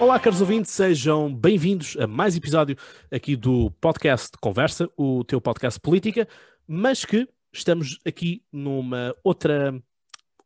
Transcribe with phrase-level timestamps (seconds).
[0.00, 2.74] Olá, caros ouvintes, sejam bem-vindos a mais episódio
[3.12, 6.26] aqui do podcast Conversa, o teu podcast política,
[6.66, 9.78] mas que estamos aqui numa outra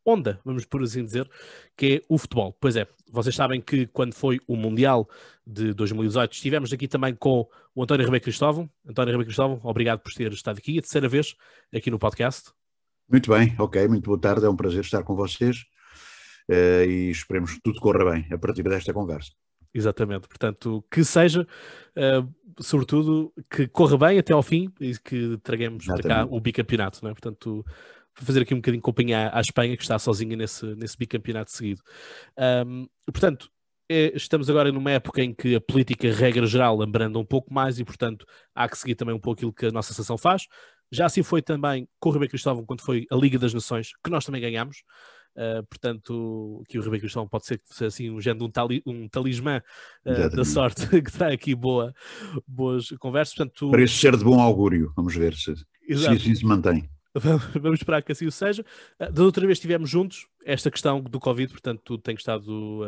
[0.05, 1.31] onda, vamos por assim dizer,
[1.77, 2.53] que é o futebol.
[2.59, 5.09] Pois é, vocês sabem que quando foi o Mundial
[5.47, 8.69] de 2018, estivemos aqui também com o António Ribeiro Cristóvão.
[8.85, 11.33] António Ribeiro Cristóvão, obrigado por ter estado aqui, a terceira vez
[11.73, 12.51] aqui no podcast.
[13.09, 15.65] Muito bem, ok, muito boa tarde, é um prazer estar com vocês
[16.49, 19.31] e esperemos que tudo corra bem a partir desta conversa.
[19.73, 21.45] Exatamente, portanto, que seja,
[21.97, 26.99] uh, sobretudo, que corra bem até ao fim e que tragamos para cá o bicampeonato,
[27.03, 27.13] não é?
[27.13, 27.65] Portanto,
[28.13, 31.81] fazer aqui um bocadinho companhia à Espanha, que está sozinha nesse, nesse bicampeonato seguido.
[32.65, 33.49] Um, portanto,
[33.89, 37.77] é, estamos agora numa época em que a política, regra geral, abranda um pouco mais
[37.77, 40.43] e, portanto, há que seguir também um pouco aquilo que a nossa sessão faz.
[40.91, 44.09] Já assim foi também com o Ribeiro Cristóvão, quando foi a Liga das Nações, que
[44.09, 44.77] nós também ganhámos.
[45.35, 49.61] Uh, portanto, que o Ribeiro Cristóvão pode ser, assim um género um, tali, um talismã
[50.05, 51.93] uh, da sorte que traz aqui boa,
[52.47, 53.35] boas conversas.
[53.35, 56.89] Portanto, Parece ser de bom augúrio, vamos ver se, se assim se mantém.
[57.61, 58.65] Vamos esperar que assim o seja.
[58.97, 62.81] Uh, da outra vez estivemos juntos, esta questão do Covid, portanto, tu tens estado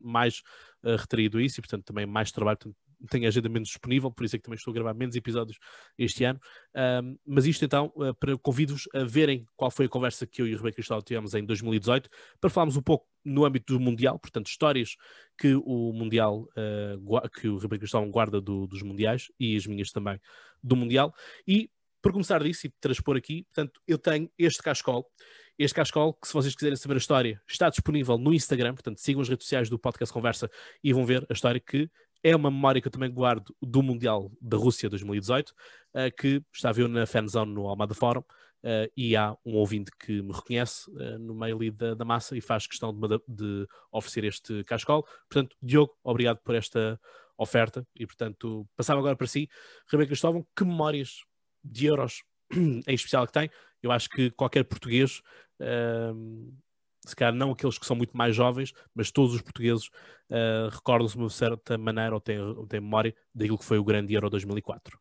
[0.00, 0.42] mais
[0.82, 2.58] retraído a isso e, portanto, também mais trabalho.
[2.58, 2.76] Portanto,
[3.08, 5.58] tenho agenda menos disponível, por isso é que também estou a gravar menos episódios
[5.98, 6.40] este ano.
[6.74, 10.46] Um, mas isto então, uh, para convido-vos a verem qual foi a conversa que eu
[10.46, 12.08] e o Ribeiro Cristal tivemos em 2018,
[12.40, 14.96] para falarmos um pouco no âmbito do Mundial, portanto, histórias
[15.38, 19.90] que o Mundial, uh, que o Ribeiro Cristal guarda do, dos Mundiais e as minhas
[19.90, 20.18] também
[20.62, 21.14] do Mundial.
[21.46, 21.70] E
[22.02, 25.06] por começar disso e transpor aqui, portanto, eu tenho este cascol.
[25.58, 29.20] Este cascol, que se vocês quiserem saber a história, está disponível no Instagram, portanto, sigam
[29.20, 30.50] as redes sociais do Podcast Conversa
[30.82, 31.90] e vão ver a história que
[32.22, 35.54] é uma memória que eu também guardo do Mundial da Rússia 2018, uh,
[35.94, 40.22] eh, que estava eu na fanzone no Almada Fórum, uh, e há um ouvinte que
[40.22, 44.64] me reconhece uh, no meio da, da, massa e faz questão de, de, oferecer este
[44.64, 45.06] cascol.
[45.28, 47.00] Portanto, Diogo, obrigado por esta
[47.36, 49.48] oferta e, portanto, passava agora para si.
[49.90, 51.24] Rebeca Cristóvão, que memórias
[51.64, 52.22] de euros
[52.52, 53.50] em especial que tem?
[53.82, 55.22] Eu acho que qualquer português
[57.06, 59.86] se calhar não aqueles que são muito mais jovens, mas todos os portugueses
[60.30, 63.84] uh, recordam-se de uma certa maneira ou têm, ou têm memória daquilo que foi o
[63.84, 64.98] grande Euro 2004.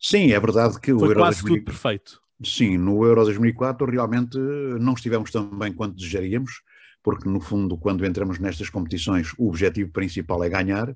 [0.00, 1.56] Sim, é verdade que foi o Euro quase 2000...
[1.56, 2.22] tudo perfeito.
[2.44, 4.36] Sim, no Euro 2004 realmente
[4.80, 6.62] não estivemos tão bem quanto desejaríamos,
[7.02, 10.94] porque no fundo, quando entramos nestas competições, o objetivo principal é ganhar,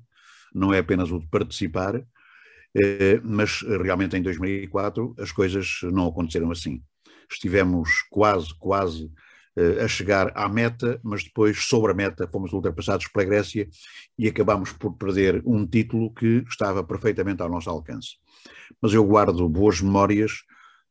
[0.53, 2.01] não é apenas o de participar,
[2.75, 6.81] eh, mas realmente em 2004 as coisas não aconteceram assim.
[7.29, 9.09] Estivemos quase, quase
[9.83, 13.67] a chegar à meta, mas depois, sobre a meta, fomos ultrapassados pela Grécia
[14.17, 18.17] e acabámos por perder um título que estava perfeitamente ao nosso alcance.
[18.81, 20.43] Mas eu guardo boas memórias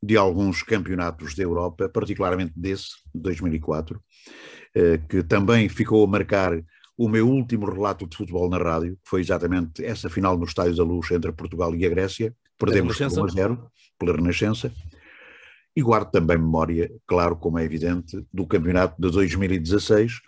[0.03, 6.61] de alguns campeonatos da Europa, particularmente desse, de 2004, uh, que também ficou a marcar
[6.97, 10.77] o meu último relato de futebol na rádio, que foi exatamente essa final no Estádio
[10.77, 12.35] da Luz entre Portugal e a Grécia.
[12.59, 14.73] Perdemos por 1 a 0 pela Renascença.
[15.77, 20.21] E guardo também memória, claro, como é evidente, do campeonato de 2016,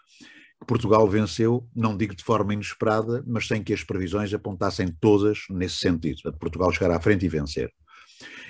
[0.60, 5.44] que Portugal venceu, não digo de forma inesperada, mas sem que as previsões apontassem todas
[5.48, 7.72] nesse sentido, de Portugal chegar à frente e vencer.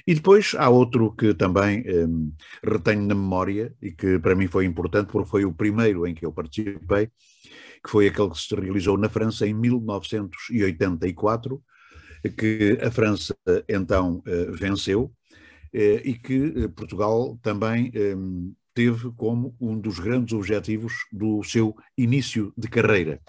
[0.07, 2.33] E depois há outro que também hum,
[2.65, 6.25] retenho na memória e que para mim foi importante, porque foi o primeiro em que
[6.25, 7.11] eu participei,
[7.85, 11.63] que foi aquele que se realizou na França em 1984,
[12.37, 13.37] que a França
[13.69, 15.13] então eh, venceu
[15.73, 22.53] e que eh, Portugal também ehm, teve como um dos grandes objetivos do seu início
[22.57, 23.21] de carreira.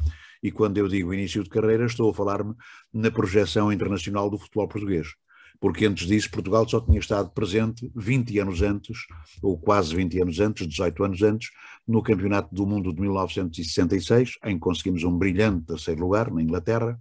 [0.42, 2.54] E quando eu digo início de carreira, estou a falar-me
[2.94, 5.08] na projeção internacional do futebol português.
[5.60, 9.00] Porque antes disso, Portugal só tinha estado presente 20 anos antes,
[9.42, 11.50] ou quase 20 anos antes, 18 anos antes,
[11.88, 17.00] no Campeonato do Mundo de 1966, em que conseguimos um brilhante terceiro lugar na Inglaterra,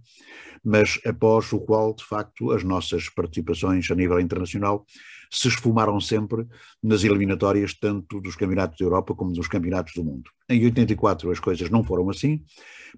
[0.63, 4.85] mas após o qual, de facto, as nossas participações a nível internacional
[5.31, 6.45] se esfumaram sempre
[6.81, 10.29] nas eliminatórias, tanto dos campeonatos da Europa como dos campeonatos do mundo.
[10.49, 12.43] Em 84 as coisas não foram assim.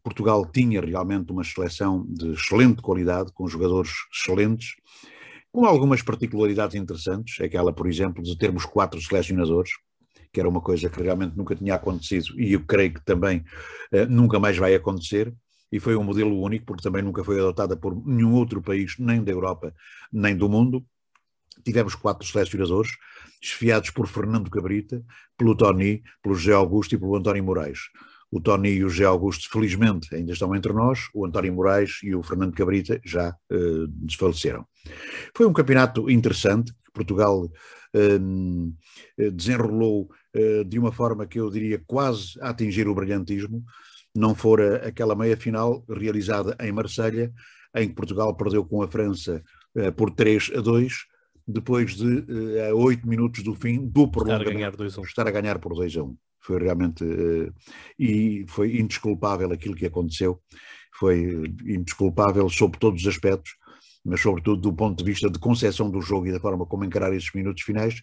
[0.01, 4.75] Portugal tinha realmente uma seleção de excelente qualidade, com jogadores excelentes,
[5.51, 9.71] com algumas particularidades interessantes, aquela, por exemplo, de termos quatro selecionadores,
[10.31, 13.43] que era uma coisa que realmente nunca tinha acontecido e eu creio que também
[13.91, 15.33] uh, nunca mais vai acontecer.
[15.71, 19.23] E foi um modelo único, porque também nunca foi adotada por nenhum outro país, nem
[19.23, 19.73] da Europa,
[20.11, 20.85] nem do mundo
[21.63, 22.91] tivemos quatro selecionadores,
[23.41, 25.03] esfiados por Fernando Cabrita,
[25.37, 27.79] pelo Tony, pelo José Augusto e pelo António Moraes.
[28.31, 32.15] O Tony e o José Augusto, felizmente, ainda estão entre nós, o António Moraes e
[32.15, 34.65] o Fernando Cabrita já uh, desfaleceram.
[35.35, 38.73] Foi um campeonato interessante, que Portugal uh,
[39.33, 43.65] desenrolou uh, de uma forma que eu diria quase a atingir o brilhantismo,
[44.15, 47.33] não fora aquela meia-final realizada em Marselha,
[47.75, 49.41] em que Portugal perdeu com a França
[49.95, 50.93] por 3 a 2,
[51.47, 56.03] depois de a 8 minutos do fim do prolongamento, estar a ganhar por 2 a
[56.03, 56.17] 1.
[56.41, 57.03] Foi realmente.
[57.03, 57.53] Uh,
[57.97, 60.41] e foi indesculpável aquilo que aconteceu,
[60.97, 63.55] foi indesculpável sob todos os aspectos,
[64.03, 67.13] mas sobretudo do ponto de vista de concepção do jogo e da forma como encarar
[67.13, 68.01] esses minutos finais,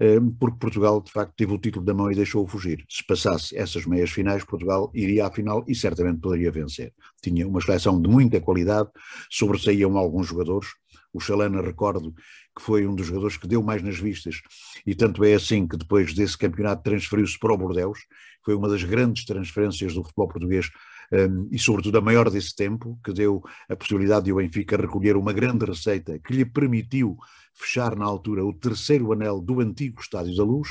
[0.00, 2.84] Ehm, porque Portugal, de facto, teve o título da mão e deixou-o fugir.
[2.88, 6.92] Se passasse essas meias finais, Portugal iria à final e certamente poderia vencer.
[7.20, 8.88] Tinha uma seleção de muita qualidade,
[9.28, 10.68] sobressaíam alguns jogadores.
[11.18, 12.14] O Chalana, recordo,
[12.56, 14.40] que foi um dos jogadores que deu mais nas vistas,
[14.86, 17.98] e tanto é assim que depois desse campeonato transferiu-se para o Bordeus,
[18.44, 20.70] foi uma das grandes transferências do futebol português
[21.12, 25.16] um, e sobretudo a maior desse tempo, que deu a possibilidade de o Benfica recolher
[25.16, 27.16] uma grande receita que lhe permitiu
[27.54, 30.68] fechar na altura o terceiro anel do antigo Estádio da Luz,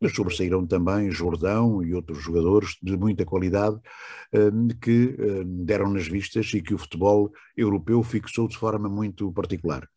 [0.00, 3.78] mas sobressaíram também Jordão e outros jogadores de muita qualidade
[4.82, 5.16] que
[5.64, 9.88] deram nas vistas e que o futebol europeu fixou de forma muito particular.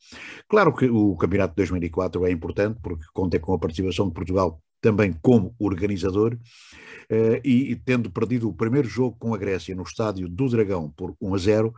[0.47, 4.61] Claro que o Campeonato de 2004 é importante porque conta com a participação de Portugal
[4.81, 10.27] também como organizador, uh, e, tendo perdido o primeiro jogo com a Grécia no estádio
[10.27, 11.73] do Dragão por 1 a 0,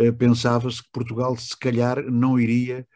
[0.00, 2.86] uh, pensava-se que Portugal se calhar não iria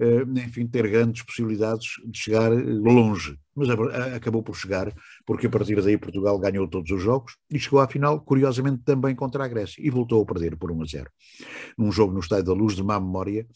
[0.00, 3.68] uh, enfim, ter grandes possibilidades de chegar longe, mas
[4.14, 4.92] acabou por chegar,
[5.26, 9.14] porque a partir daí Portugal ganhou todos os jogos e chegou à final, curiosamente também
[9.14, 11.10] contra a Grécia, e voltou a perder por 1 a 0.
[11.76, 13.46] Num jogo no Estádio da Luz de má memória,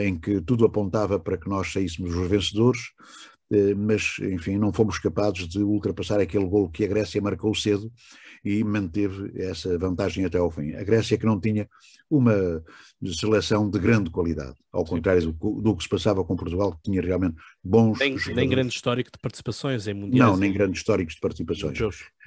[0.00, 3.35] em que tudo apontava para que nós saíssemos os vencedores, eh,
[3.76, 7.90] mas enfim, não fomos capazes de ultrapassar aquele gol que a Grécia marcou cedo
[8.44, 10.74] e manteve essa vantagem até ao fim.
[10.74, 11.68] A Grécia que não tinha
[12.08, 12.62] uma
[13.14, 14.94] seleção de grande qualidade, ao Sim.
[14.94, 18.72] contrário do, do, que se passava com Portugal, que tinha realmente bons nem, nem grande
[18.74, 20.30] histórico de participações em mundiais.
[20.30, 21.78] Não, nem grandes históricos de participações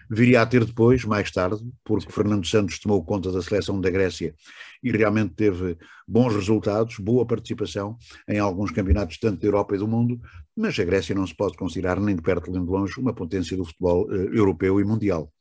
[0.09, 4.33] viria a ter depois, mais tarde, porque Fernando Santos tomou conta da seleção da Grécia
[4.81, 5.77] e realmente teve
[6.07, 7.97] bons resultados, boa participação
[8.27, 10.19] em alguns campeonatos, tanto da Europa e do mundo,
[10.55, 13.55] mas a Grécia não se pode considerar nem de perto nem de longe uma potência
[13.55, 15.31] do futebol uh, europeu e mundial.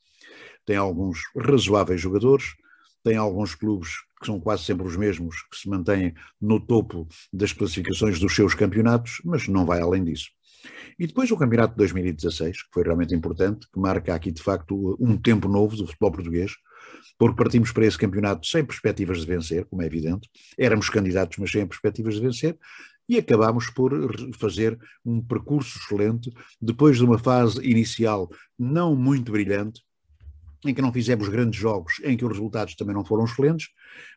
[0.66, 2.54] Tem alguns razoáveis jogadores,
[3.02, 7.52] tem alguns clubes que são quase sempre os mesmos, que se mantêm no topo das
[7.52, 10.28] classificações dos seus campeonatos, mas não vai além disso.
[10.98, 14.96] E depois o campeonato de 2016, que foi realmente importante, que marca aqui de facto
[15.00, 16.52] um tempo novo do futebol português,
[17.18, 21.50] porque partimos para esse campeonato sem perspectivas de vencer, como é evidente, éramos candidatos, mas
[21.50, 22.58] sem perspectivas de vencer,
[23.08, 23.92] e acabámos por
[24.38, 26.30] fazer um percurso excelente,
[26.60, 28.28] depois de uma fase inicial
[28.58, 29.82] não muito brilhante,
[30.64, 33.68] em que não fizemos grandes jogos, em que os resultados também não foram excelentes,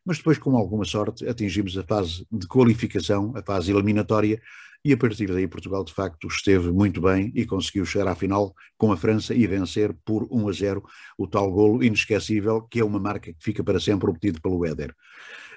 [0.05, 4.41] mas depois, com alguma sorte, atingimos a fase de qualificação, a fase eliminatória,
[4.83, 8.53] e a partir daí Portugal de facto esteve muito bem e conseguiu chegar à final
[8.77, 10.83] com a França e vencer por 1 a 0
[11.17, 14.93] o tal golo inesquecível que é uma marca que fica para sempre obtido pelo Éder.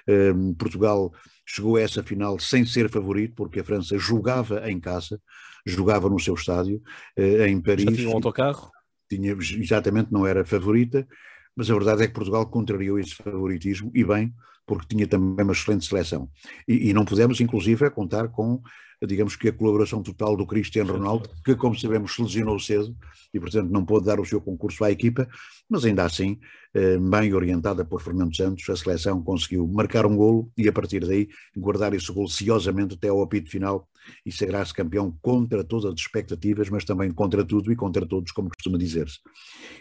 [0.07, 1.11] Um, Portugal
[1.43, 5.19] chegou a essa final sem ser favorito porque a França jogava em casa,
[5.65, 6.81] jogava no seu estádio
[7.17, 7.85] uh, em Paris.
[7.85, 8.69] Já tinha um autocarro?
[9.09, 11.07] Tinha, exatamente, não era favorita,
[11.55, 14.33] mas a verdade é que Portugal contrariou esse favoritismo e bem,
[14.65, 16.29] porque tinha também uma excelente seleção.
[16.67, 18.61] E, e não pudemos, inclusive, contar com
[19.05, 22.95] digamos que a colaboração total do Cristiano Ronaldo, que como sabemos se lesionou cedo
[23.33, 25.27] e portanto não pôde dar o seu concurso à equipa,
[25.69, 26.39] mas ainda assim,
[26.73, 31.05] eh, bem orientada por Fernando Santos, a seleção conseguiu marcar um golo e a partir
[31.05, 33.87] daí guardar esse golo ciosamente até ao apito final
[34.25, 38.49] e sagrar-se campeão contra todas as expectativas, mas também contra tudo e contra todos, como
[38.49, 39.19] costuma dizer-se.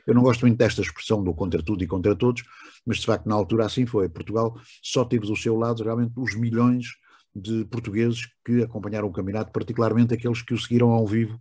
[0.06, 2.42] Eu não gosto muito desta expressão do contra tudo e contra todos,
[2.86, 4.08] mas de facto na altura assim foi.
[4.08, 6.86] Portugal só teve do seu lado realmente os milhões
[7.34, 11.40] de portugueses que acompanharam o campeonato, particularmente aqueles que o seguiram ao vivo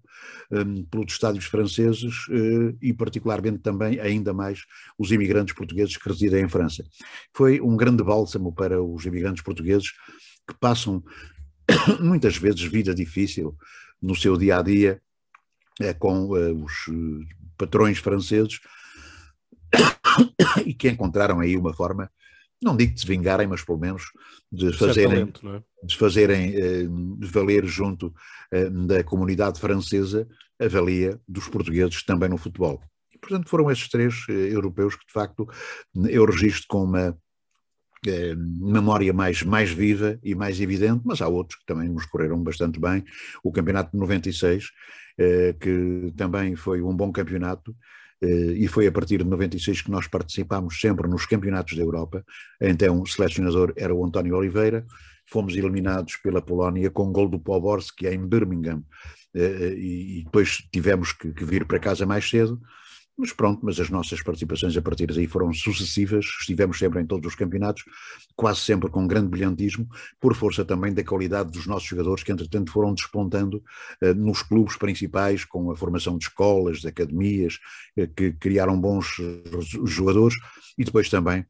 [0.52, 4.66] um, pelos estádios franceses uh, e particularmente também, ainda mais,
[4.98, 6.84] os imigrantes portugueses que residem em França.
[7.32, 9.92] Foi um grande bálsamo para os imigrantes portugueses
[10.48, 11.04] que passam
[12.02, 13.56] muitas vezes vida difícil
[14.02, 15.00] no seu dia a dia
[15.80, 16.74] é, com uh, os
[17.56, 18.60] patrões franceses
[20.66, 22.10] e que encontraram aí uma forma
[22.64, 24.04] não digo de se vingarem, mas pelo menos
[24.52, 25.86] de fazerem, é?
[25.86, 26.88] de fazerem eh,
[27.20, 28.14] valer junto
[28.52, 30.28] eh, da comunidade francesa
[30.60, 32.82] a valia dos portugueses também no futebol.
[33.14, 35.48] E, portanto, foram esses três eh, europeus que, de facto,
[36.10, 37.18] eu registro com uma
[38.06, 42.42] eh, memória mais, mais viva e mais evidente, mas há outros que também nos correram
[42.44, 43.04] bastante bem.
[43.44, 44.72] O campeonato de 96,
[45.18, 47.76] eh, que também foi um bom campeonato,
[48.26, 52.24] e foi a partir de 96 que nós participámos sempre nos campeonatos da Europa.
[52.60, 54.86] Então o selecionador era o António Oliveira,
[55.26, 57.42] fomos eliminados pela Polónia com gol do
[58.04, 58.84] é em Birmingham,
[59.34, 62.60] eh, e depois tivemos que vir para casa mais cedo,
[63.16, 67.28] Mas pronto, mas as nossas participações a partir daí foram sucessivas, estivemos sempre em todos
[67.28, 67.84] os campeonatos,
[68.36, 69.88] quase sempre com grande brilhantismo,
[70.20, 73.64] por força também da qualidade dos nossos jogadores que entretanto foram despontando
[74.02, 77.60] uh, nos clubes principais, com a formação de escolas, de academias,
[77.98, 79.06] uh, que criaram bons
[79.86, 80.36] jogadores,
[80.76, 81.46] e depois também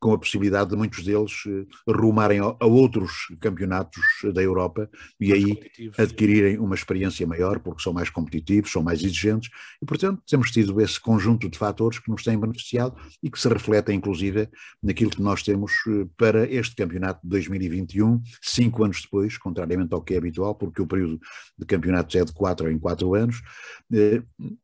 [0.00, 4.02] com a possibilidade de muitos deles uh, rumarem a, outros campeonatos
[4.32, 4.88] da Europa
[5.20, 5.58] e mais aí
[5.96, 9.50] adquirirem uma experiência maior, porque são mais competitivos, são mais exigentes,
[9.82, 13.48] e portanto temos tido esse conjunto de fatores que nos têm beneficiado e que se
[13.48, 14.48] refletem inclusive
[14.82, 20.02] naquilo que nós temos uh, para este campeonato de 2021, cinco anos depois, contrariamente ao
[20.02, 21.20] que é habitual, porque o período
[21.58, 23.40] de campeonatos é de quatro em quatro anos,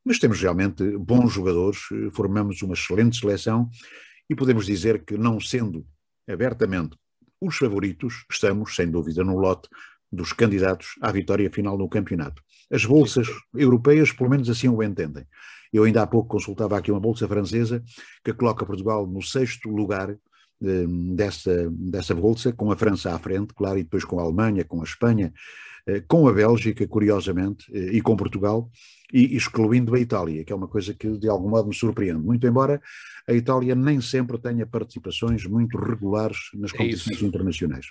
[0.05, 1.79] mas temos realmente bons jogadores,
[2.13, 3.71] formamos uma excelente seleção
[4.29, 5.87] e podemos dizer que, não sendo
[6.29, 6.97] abertamente
[7.41, 9.69] os favoritos, estamos, sem dúvida, no lote
[10.11, 12.43] dos candidatos à vitória final no campeonato.
[12.71, 15.27] As bolsas europeias, pelo menos assim o entendem.
[15.73, 17.83] Eu ainda há pouco consultava aqui uma bolsa francesa
[18.25, 20.17] que coloca Portugal no sexto lugar
[21.15, 24.81] dessa, dessa bolsa, com a França à frente, claro, e depois com a Alemanha, com
[24.81, 25.33] a Espanha,
[25.87, 28.71] eh, com a Bélgica, curiosamente, eh, e com Portugal,
[29.13, 32.47] e excluindo a Itália, que é uma coisa que de algum modo me surpreende, muito
[32.47, 32.81] embora
[33.29, 37.87] a Itália nem sempre tenha participações muito regulares nas é competições é internacionais.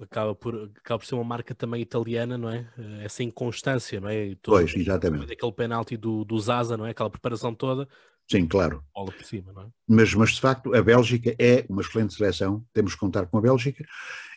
[0.00, 2.68] Acaba por, acaba por ser uma marca também italiana, não é?
[2.76, 4.34] Eh, essa inconstância, não é?
[4.42, 5.32] Todo, pois, exatamente.
[5.32, 6.90] Aquele penalti do, do Zaza, não é?
[6.90, 7.88] Aquela preparação toda.
[8.30, 8.82] Sim, claro.
[8.94, 9.66] Bola por cima, não é?
[9.88, 13.40] Mas, mas de facto a Bélgica é uma excelente seleção, temos que contar com a
[13.40, 13.84] Bélgica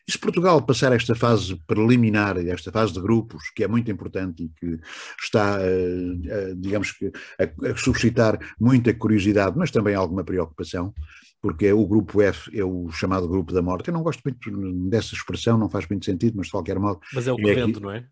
[0.08, 4.44] e se Portugal passar esta fase preliminar, esta fase de grupos, que é muito importante
[4.44, 4.80] e que
[5.22, 10.94] está, uh, uh, digamos que, a, suscitar muita curiosidade, mas também alguma preocupação,
[11.42, 13.90] porque é o grupo F é o chamado grupo da morte.
[13.90, 17.00] Eu não gosto muito dessa expressão, não faz muito sentido, mas de qualquer modo.
[17.14, 18.06] Mas é o que é vende, não é?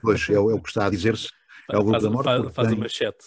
[0.00, 1.28] Pois, é, é, o que está a dizer-se.
[1.70, 2.24] É o grupo faz, da morte.
[2.24, 3.24] Faz, faz tem, a manchete.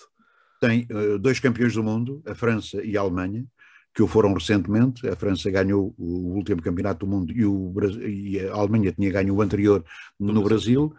[0.59, 3.45] Tem uh, dois campeões do mundo, a França e a Alemanha,
[3.93, 5.07] que o foram recentemente.
[5.07, 7.73] A França ganhou o último campeonato do mundo e, o,
[8.05, 9.83] e a Alemanha tinha ganho o anterior
[10.19, 10.93] no Brasil.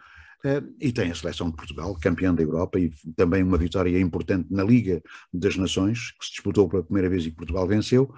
[0.45, 4.47] Uh, e tem a seleção de Portugal, campeã da Europa, e também uma vitória importante
[4.51, 8.13] na Liga das Nações, que se disputou pela primeira vez e que Portugal venceu.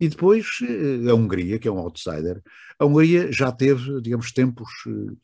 [0.00, 2.40] E depois uh, a Hungria, que é um outsider.
[2.78, 4.68] A Hungria já teve, digamos, tempos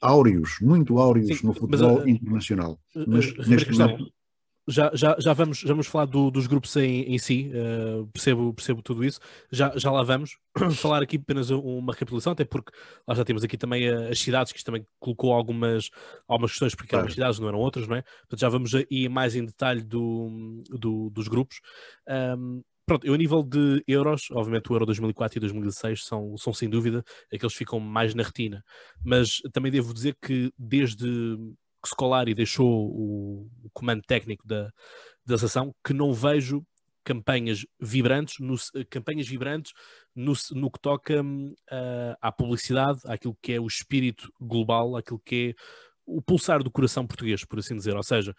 [0.01, 2.81] áureos, muito áureos Sim, no futebol mas, internacional.
[3.07, 4.13] Mas neste momento
[4.71, 8.55] já, já, já, vamos, já vamos falar do, dos grupos em, em si, uh, percebo,
[8.55, 10.39] percebo tudo isso, já, já lá vamos.
[10.75, 12.73] falar aqui apenas uma recapitulação, até porque
[13.07, 15.91] lá já temos aqui também as cidades, que isto também colocou algumas,
[16.27, 17.05] algumas questões, porque claro.
[17.05, 18.03] eram cidades, não eram outras, não é?
[18.03, 21.61] Portanto, já vamos ir mais em detalhe do, do dos grupos.
[22.09, 26.53] Um, pronto, eu a nível de euros, obviamente o Euro 2004 e 2016 são, são
[26.53, 28.65] sem dúvida aqueles que ficam mais na retina,
[29.05, 31.07] mas também devo dizer que desde
[31.87, 34.71] Scolari deixou o, o comando técnico da,
[35.25, 36.65] da seleção, que não vejo
[37.05, 38.57] campanhas vibrantes, no,
[38.89, 39.73] campanhas vibrantes
[40.15, 45.55] no, no que toca uh, à publicidade, àquilo que é o espírito global, àquilo que
[45.57, 45.63] é
[46.05, 47.97] o pulsar do coração português, por assim dizer.
[47.97, 48.35] Ou seja,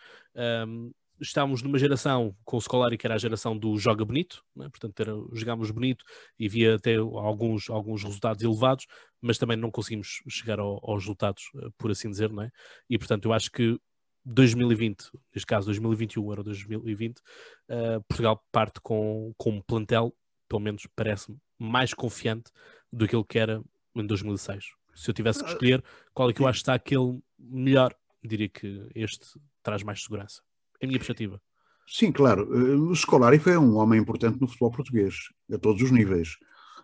[0.67, 4.67] um, estávamos numa geração com o Scolari que era a geração do joga bonito, né?
[4.69, 6.03] portanto era, jogámos bonito
[6.37, 8.87] e havia até alguns, alguns resultados elevados,
[9.21, 12.51] mas também não conseguimos chegar ao, aos resultados, eh, por assim dizer, não é?
[12.89, 13.79] E portanto eu acho que
[14.25, 20.15] 2020, neste caso 2021 era 2020, uh, Portugal parte com, com um plantel,
[20.47, 22.51] pelo menos parece-me, mais confiante
[22.91, 23.63] do que ele que era
[23.95, 24.73] em 2006.
[24.93, 27.95] Se eu tivesse que ah, escolher qual é que eu acho que está aquele melhor,
[28.23, 29.25] diria que este
[29.63, 30.41] traz mais segurança.
[30.81, 31.39] A minha perspectiva.
[31.87, 32.47] Sim, claro.
[32.53, 35.15] Eh, o Scolari foi um homem importante no futebol português,
[35.51, 36.37] a todos os níveis,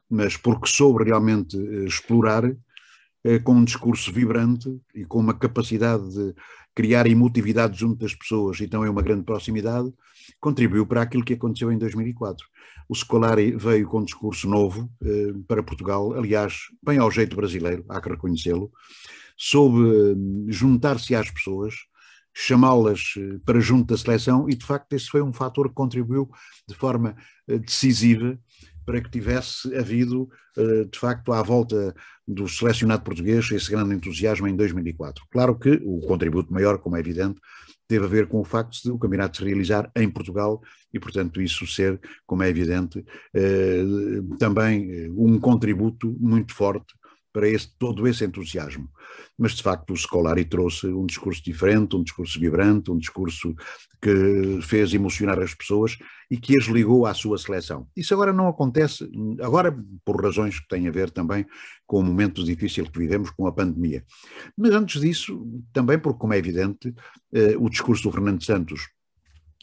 [0.09, 2.43] mas porque soube realmente eh, explorar
[3.23, 6.35] eh, com um discurso vibrante e com uma capacidade de
[6.75, 9.91] criar emotividade junto das pessoas e também uma grande proximidade,
[10.39, 12.45] contribuiu para aquilo que aconteceu em 2004.
[12.89, 14.87] O Scolari veio com um discurso novo
[15.47, 18.71] para Portugal, aliás, bem ao jeito brasileiro, há que reconhecê-lo,
[19.35, 19.79] soube
[20.49, 21.73] juntar-se às pessoas,
[22.39, 26.29] chamá-las eh, para junto da seleção e, de facto, esse foi um fator que contribuiu
[26.69, 27.15] de forma
[27.47, 28.37] eh, decisiva
[28.85, 31.95] para que tivesse havido, eh, de facto, à volta
[32.27, 35.25] do selecionado português esse grande entusiasmo em 2004.
[35.31, 37.41] Claro que o contributo maior, como é evidente,
[37.87, 40.61] teve a ver com o facto de o campeonato se realizar em Portugal
[40.93, 43.03] e, portanto, isso ser, como é evidente,
[44.37, 46.93] também um contributo muito forte
[47.37, 48.89] para esse, todo esse entusiasmo.
[49.37, 53.55] Mas, de facto, o Scolari trouxe um discurso diferente, um discurso vibrante, um discurso
[54.01, 55.99] que fez emocionar as pessoas
[56.31, 57.87] e que as ligou à sua seleção.
[57.95, 59.07] Isso agora não acontece,
[59.39, 61.45] agora por razões que têm a ver também
[61.85, 64.03] com o momento difícil que vivemos com a pandemia.
[64.57, 66.91] Mas antes disso, também porque, como é evidente,
[67.31, 68.89] eh, o discurso do Fernando Santos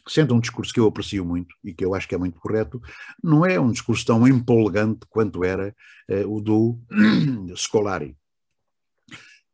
[0.07, 2.81] sendo um discurso que eu aprecio muito e que eu acho que é muito correto,
[3.23, 5.75] não é um discurso tão empolgante quanto era
[6.09, 6.79] uh, o do
[7.55, 8.15] Scolari.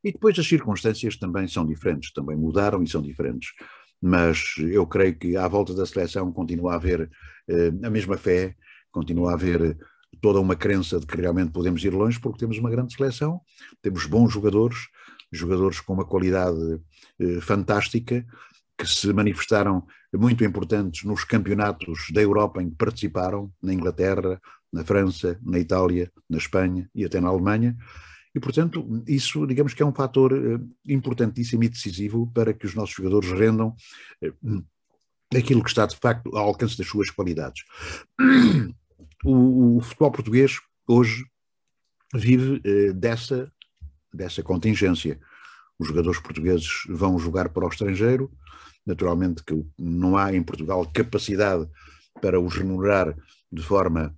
[0.03, 3.51] E depois as circunstâncias também são diferentes, também mudaram e são diferentes.
[4.01, 8.55] Mas eu creio que à volta da seleção continua a haver uh, a mesma fé,
[8.91, 9.77] continua a haver
[10.19, 13.39] toda uma crença de que realmente podemos ir longe, porque temos uma grande seleção,
[13.81, 14.87] temos bons jogadores,
[15.31, 18.25] jogadores com uma qualidade uh, fantástica,
[18.77, 19.85] que se manifestaram
[20.17, 24.41] muito importantes nos campeonatos da Europa em que participaram, na Inglaterra,
[24.71, 27.77] na França, na Itália, na Espanha e até na Alemanha.
[28.33, 32.73] E, portanto, isso, digamos que é um fator uh, importantíssimo e decisivo para que os
[32.73, 33.75] nossos jogadores rendam
[34.23, 34.65] uh,
[35.35, 37.63] aquilo que está, de facto, ao alcance das suas qualidades.
[39.23, 41.25] O, o futebol português, hoje,
[42.15, 43.51] vive uh, dessa,
[44.13, 45.19] dessa contingência.
[45.81, 48.31] Os jogadores portugueses vão jogar para o estrangeiro,
[48.85, 51.67] naturalmente que não há em Portugal capacidade
[52.21, 53.17] para os remunerar
[53.51, 54.15] de forma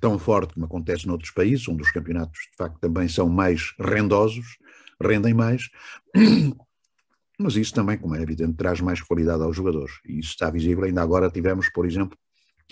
[0.00, 4.58] tão forte como acontece noutros países, onde os campeonatos de facto também são mais rendosos,
[5.00, 5.70] rendem mais,
[7.38, 9.92] mas isso também, como é evidente, traz mais qualidade aos jogadores.
[10.04, 10.82] E isso está visível.
[10.82, 12.18] Ainda agora tivemos, por exemplo,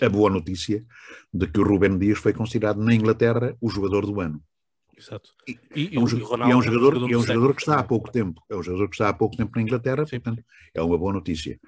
[0.01, 0.85] a boa notícia
[1.33, 4.43] de que o Ruben Dias foi considerado na Inglaterra o jogador do ano.
[4.97, 5.31] Exato.
[5.47, 7.83] E, e, é um, Ronaldo, e é um jogador, é um jogador que está há
[7.83, 8.41] pouco tempo.
[8.49, 10.19] É um jogador que está há pouco tempo na Inglaterra, Sim.
[10.19, 11.59] portanto, é uma boa notícia.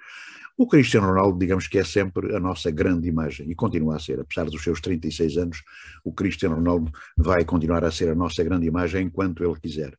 [0.57, 4.21] O Cristiano Ronaldo, digamos que é sempre a nossa grande imagem e continua a ser,
[4.21, 5.61] apesar dos seus 36 anos,
[6.03, 9.97] o Cristiano Ronaldo vai continuar a ser a nossa grande imagem enquanto ele quiser.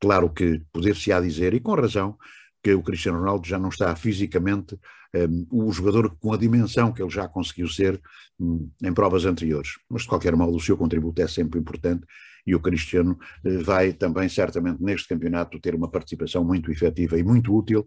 [0.00, 2.16] Claro que poder-se-á dizer, e com razão,
[2.62, 4.78] que o Cristiano Ronaldo já não está fisicamente
[5.14, 8.00] um, o jogador com a dimensão que ele já conseguiu ser
[8.40, 9.72] um, em provas anteriores.
[9.88, 12.06] Mas, de qualquer modo, o seu contributo é sempre importante
[12.48, 17.22] e o Cristiano uh, vai também, certamente, neste campeonato ter uma participação muito efetiva e
[17.22, 17.86] muito útil,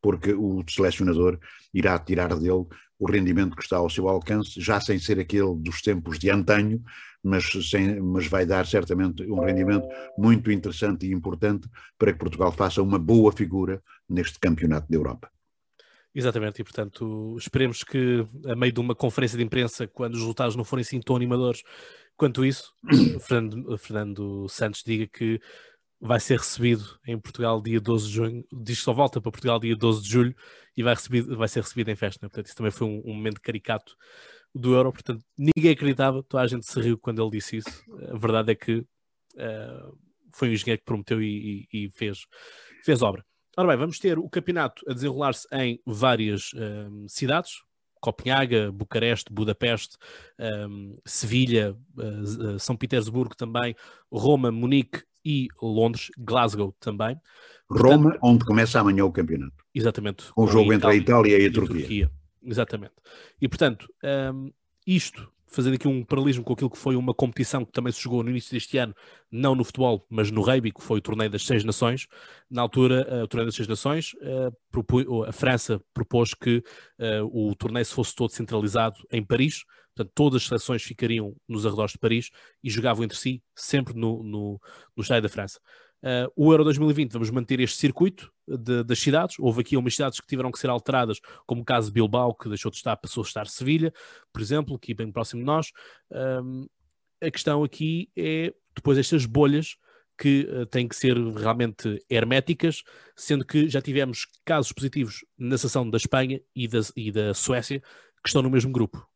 [0.00, 1.38] porque o selecionador
[1.74, 2.64] irá tirar dele
[2.98, 6.82] o rendimento que está ao seu alcance, já sem ser aquele dos tempos de antanho,
[7.22, 12.50] mas, sem, mas vai dar certamente um rendimento muito interessante e importante para que Portugal
[12.50, 15.30] faça uma boa figura neste campeonato da Europa.
[16.14, 20.56] Exatamente, e portanto esperemos que a meio de uma conferência de imprensa, quando os resultados
[20.56, 21.62] não forem assim tão animadores
[22.18, 22.74] quanto isso,
[23.22, 25.40] Fernando, Fernando Santos diga que
[26.00, 29.58] vai ser recebido em Portugal dia 12 de junho, diz que só volta para Portugal
[29.58, 30.36] dia 12 de julho
[30.76, 32.24] e vai, recebido, vai ser recebido em festa.
[32.24, 32.28] Né?
[32.28, 33.96] Portanto, isso também foi um, um, momento caricato
[34.54, 34.92] do Euro.
[34.92, 37.84] Portanto, ninguém acreditava, toda a gente se riu quando ele disse isso.
[38.12, 39.98] A verdade é que uh,
[40.34, 42.26] foi um engenheiro que prometeu e, e, e, fez,
[42.84, 43.24] fez obra.
[43.56, 47.54] Ora bem, vamos ter o campeonato a desenrolar-se em várias uh, cidades.
[48.00, 49.96] Copenhaga, Bucareste, Budapeste,
[50.68, 53.74] um, Sevilha, uh, São Petersburgo também,
[54.10, 57.20] Roma, Munique e Londres, Glasgow também.
[57.70, 59.64] Roma, Portanto, onde começa amanhã o campeonato.
[59.74, 60.32] Exatamente.
[60.32, 61.76] Com o jogo entre a Itália e a, Turquia.
[61.76, 62.10] Turquia.
[62.42, 62.94] Exatamente.
[63.40, 63.92] E portanto,
[64.32, 64.50] um,
[64.86, 68.22] isto, fazendo aqui um paralelismo com aquilo que foi uma competição que também se jogou
[68.22, 68.94] no início deste ano,
[69.30, 72.06] não no futebol, mas no rugby, que foi o torneio das Seis Nações.
[72.50, 76.62] Na altura, uh, o torneio das Seis Nações, uh, a França propôs que
[76.98, 79.64] uh, o torneio se fosse todo centralizado em Paris,
[79.98, 82.30] Portanto, todas as seleções ficariam nos arredores de Paris
[82.62, 84.60] e jogavam entre si, sempre no, no,
[84.96, 85.58] no estádio da França.
[86.02, 89.36] Uh, o Euro 2020 vamos manter este circuito de, das cidades.
[89.38, 92.48] Houve aqui umas cidades que tiveram que ser alteradas, como o caso de Bilbao, que
[92.48, 93.92] deixou de estar, passou a estar Sevilha,
[94.32, 95.72] por exemplo, aqui bem próximo de nós.
[96.10, 96.66] Um,
[97.20, 99.76] a questão aqui é depois estas bolhas
[100.16, 102.82] que uh, têm que ser realmente herméticas,
[103.16, 107.80] sendo que já tivemos casos positivos na seção da Espanha e da, e da Suécia
[108.22, 109.06] que estão no mesmo grupo.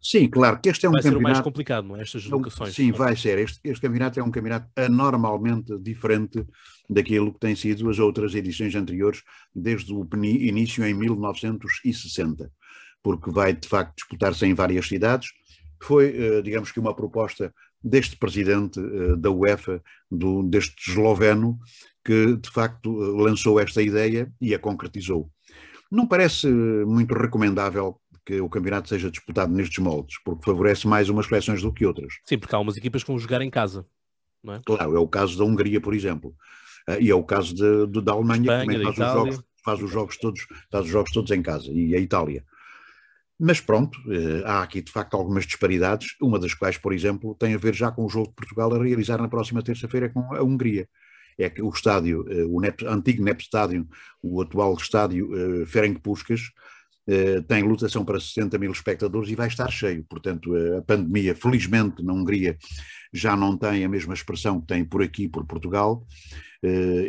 [0.00, 1.22] Sim, claro que este é um vai campeonato...
[1.22, 2.02] Vai ser mais complicado, não é?
[2.02, 2.74] Estas locações.
[2.74, 3.38] Sim, vai ser.
[3.38, 6.46] Este, este campeonato é um campeonato anormalmente diferente
[6.88, 9.22] daquilo que têm sido as outras edições anteriores,
[9.54, 12.50] desde o início em 1960,
[13.02, 15.28] porque vai de facto disputar-se em várias cidades.
[15.82, 21.58] Foi, eh, digamos que, uma proposta deste presidente eh, da UEFA, do, deste esloveno,
[22.04, 25.30] que de facto lançou esta ideia e a concretizou.
[25.90, 31.24] Não parece muito recomendável que o campeonato seja disputado nestes moldes, porque favorece mais umas
[31.24, 32.12] seleções do que outras.
[32.26, 33.86] Sim, porque há umas equipas que vão jogar em casa.
[34.44, 34.60] Não é?
[34.66, 36.34] Claro, é o caso da Hungria, por exemplo.
[36.86, 39.44] Uh, e é o caso de, de da Alemanha, Espanha, que também faz os, jogos,
[39.64, 42.44] faz os, jogos, todos, faz os jogos todos em casa, e a Itália.
[43.40, 47.54] Mas pronto, uh, há aqui de facto algumas disparidades, uma das quais, por exemplo, tem
[47.54, 50.42] a ver já com o jogo de Portugal a realizar na próxima terça-feira com a
[50.42, 50.86] Hungria.
[51.38, 53.86] É que o estádio, uh, o NEP, antigo NEP Stadium,
[54.22, 55.30] o atual estádio
[55.66, 56.42] Ferenc Puskas,
[57.46, 60.04] tem lotação para 60 mil espectadores e vai estar cheio.
[60.04, 62.58] Portanto, a pandemia, felizmente, na Hungria
[63.12, 66.06] já não tem a mesma expressão que tem por aqui, por Portugal.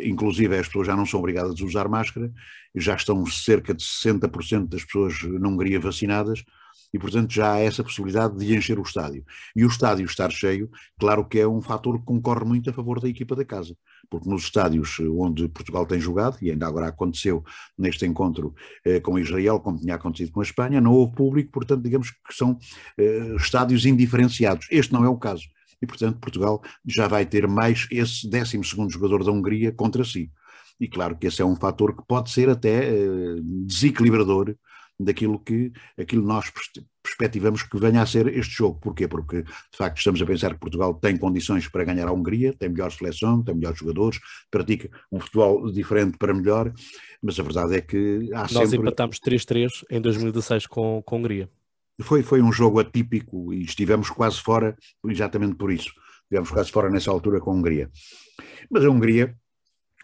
[0.04, 2.32] Inclusive, as pessoas já não são obrigadas a usar máscara,
[2.74, 6.44] já estão cerca de 60% das pessoas na Hungria vacinadas
[6.92, 9.24] e, portanto, já há essa possibilidade de encher o estádio.
[9.54, 13.00] E o estádio estar cheio, claro que é um fator que concorre muito a favor
[13.00, 13.76] da equipa da casa,
[14.08, 17.44] porque nos estádios onde Portugal tem jogado, e ainda agora aconteceu
[17.78, 21.82] neste encontro eh, com Israel, como tinha acontecido com a Espanha, não houve público, portanto,
[21.82, 22.58] digamos que são
[22.98, 24.66] eh, estádios indiferenciados.
[24.70, 25.44] Este não é o caso.
[25.82, 30.30] E, portanto, Portugal já vai ter mais esse 12 jogador da Hungria contra si.
[30.78, 34.56] E claro que esse é um fator que pode ser até eh, desequilibrador
[35.04, 36.52] daquilo que aquilo nós
[37.02, 38.78] perspectivamos que venha a ser este jogo.
[38.80, 39.08] Porquê?
[39.08, 42.68] Porque, de facto, estamos a pensar que Portugal tem condições para ganhar a Hungria, tem
[42.68, 46.72] melhor seleção, tem melhores jogadores, pratica um futebol diferente para melhor,
[47.22, 48.78] mas a verdade é que há Nós sempre...
[48.78, 51.50] empatámos 3-3 em 2016 com, com a Hungria.
[52.02, 55.92] Foi, foi um jogo atípico e estivemos quase fora exatamente por isso.
[56.22, 57.90] Estivemos quase fora nessa altura com a Hungria.
[58.70, 59.36] Mas a Hungria,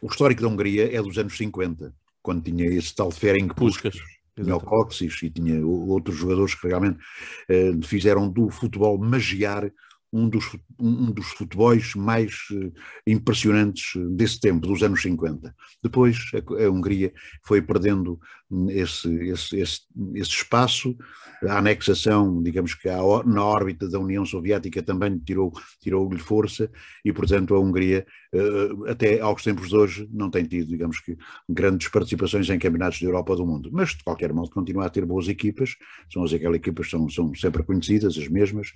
[0.03, 4.16] o histórico da Hungria é dos anos 50, quando tinha esse tal Ferenc Puskas tinha
[4.65, 6.99] Coxis e tinha outros jogadores que realmente
[7.49, 9.71] eh, fizeram do futebol magiar
[10.13, 12.73] um dos, um dos futebols mais uh,
[13.07, 15.55] impressionantes desse tempo, dos anos 50.
[15.83, 18.19] Depois a, a Hungria foi perdendo
[18.69, 19.81] esse, esse, esse,
[20.15, 20.97] esse, espaço,
[21.49, 26.71] a anexação, digamos que a, na órbita da União Soviética também tirou, tirou-lhe força
[27.05, 31.17] e, portanto, a Hungria, uh, até aos tempos de hoje, não tem tido, digamos que,
[31.49, 33.69] grandes participações em campeonatos da Europa do mundo.
[33.73, 35.77] Mas, de qualquer modo, continua a ter boas equipas,
[36.13, 38.69] são as aquelas equipas são, são sempre conhecidas, as mesmas,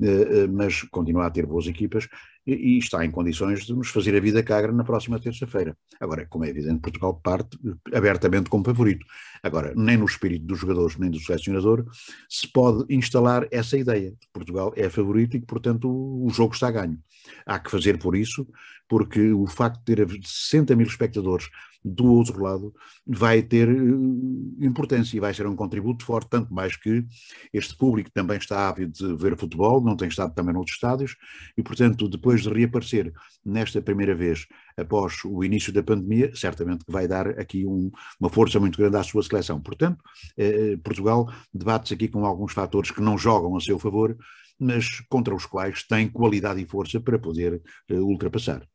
[0.00, 2.08] uh, mas continua a ter boas equipas
[2.46, 5.76] e, está em condições de nos fazer a vida cagra na próxima terça-feira.
[6.00, 7.58] Agora, como é evidente, Portugal parte
[7.94, 9.06] abertamente como favorito.
[9.42, 11.84] Agora, nem no espírito dos jogadores, nem do selecionador,
[12.28, 14.12] se pode instalar essa ideia.
[14.32, 16.98] Portugal é favorito e que, portanto, o jogo está a ganho.
[17.46, 18.46] Há que fazer por isso,
[18.88, 21.48] porque o facto de ter 60 mil espectadores
[21.84, 22.72] do outro lado
[23.06, 27.04] vai ter eh, importância e vai ser um contributo forte, tanto mais que
[27.52, 31.16] este público também está ávido de ver futebol, não tem estado também noutros estádios,
[31.56, 33.12] e portanto, depois de reaparecer
[33.44, 37.90] nesta primeira vez após o início da pandemia, certamente que vai dar aqui um,
[38.20, 39.60] uma força muito grande à sua seleção.
[39.60, 40.02] Portanto,
[40.36, 44.16] eh, Portugal debate-se aqui com alguns fatores que não jogam a seu favor,
[44.58, 48.66] mas contra os quais tem qualidade e força para poder eh, ultrapassar.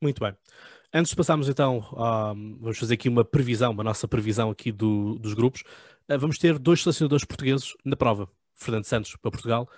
[0.00, 0.34] Muito bem.
[0.92, 5.16] Antes de passarmos então, um, vamos fazer aqui uma previsão, uma nossa previsão aqui do,
[5.18, 5.62] dos grupos.
[6.08, 8.28] Uh, vamos ter dois selecionadores portugueses na prova.
[8.60, 9.68] Fernando Santos para Portugal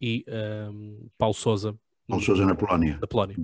[0.00, 1.78] e um, Paulo Sousa.
[2.08, 2.98] Paulo Sousa na Polónia.
[3.00, 3.36] Na Polónia.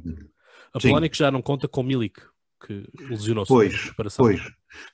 [0.74, 0.88] A Sim.
[0.88, 2.20] Polónia que já não conta com Milik,
[2.66, 4.42] que lesionou-se pois, Pois,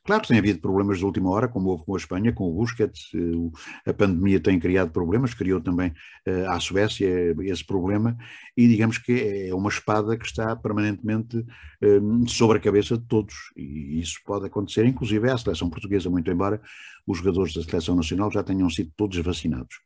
[0.04, 2.54] claro que tem havido problemas de última hora, como houve com a Espanha, com o
[2.54, 5.90] Busquets, eh, a pandemia tem criado problemas, criou também
[6.28, 8.16] uh, à Suécia esse problema,
[8.56, 11.44] e digamos que é uma espada que está permanentemente
[11.82, 16.30] um, sobre a cabeça de todos, e isso pode acontecer, inclusive à seleção portuguesa, muito
[16.30, 16.60] embora
[17.06, 19.76] os jogadores da seleção nacional já tenham sido todos vacinados,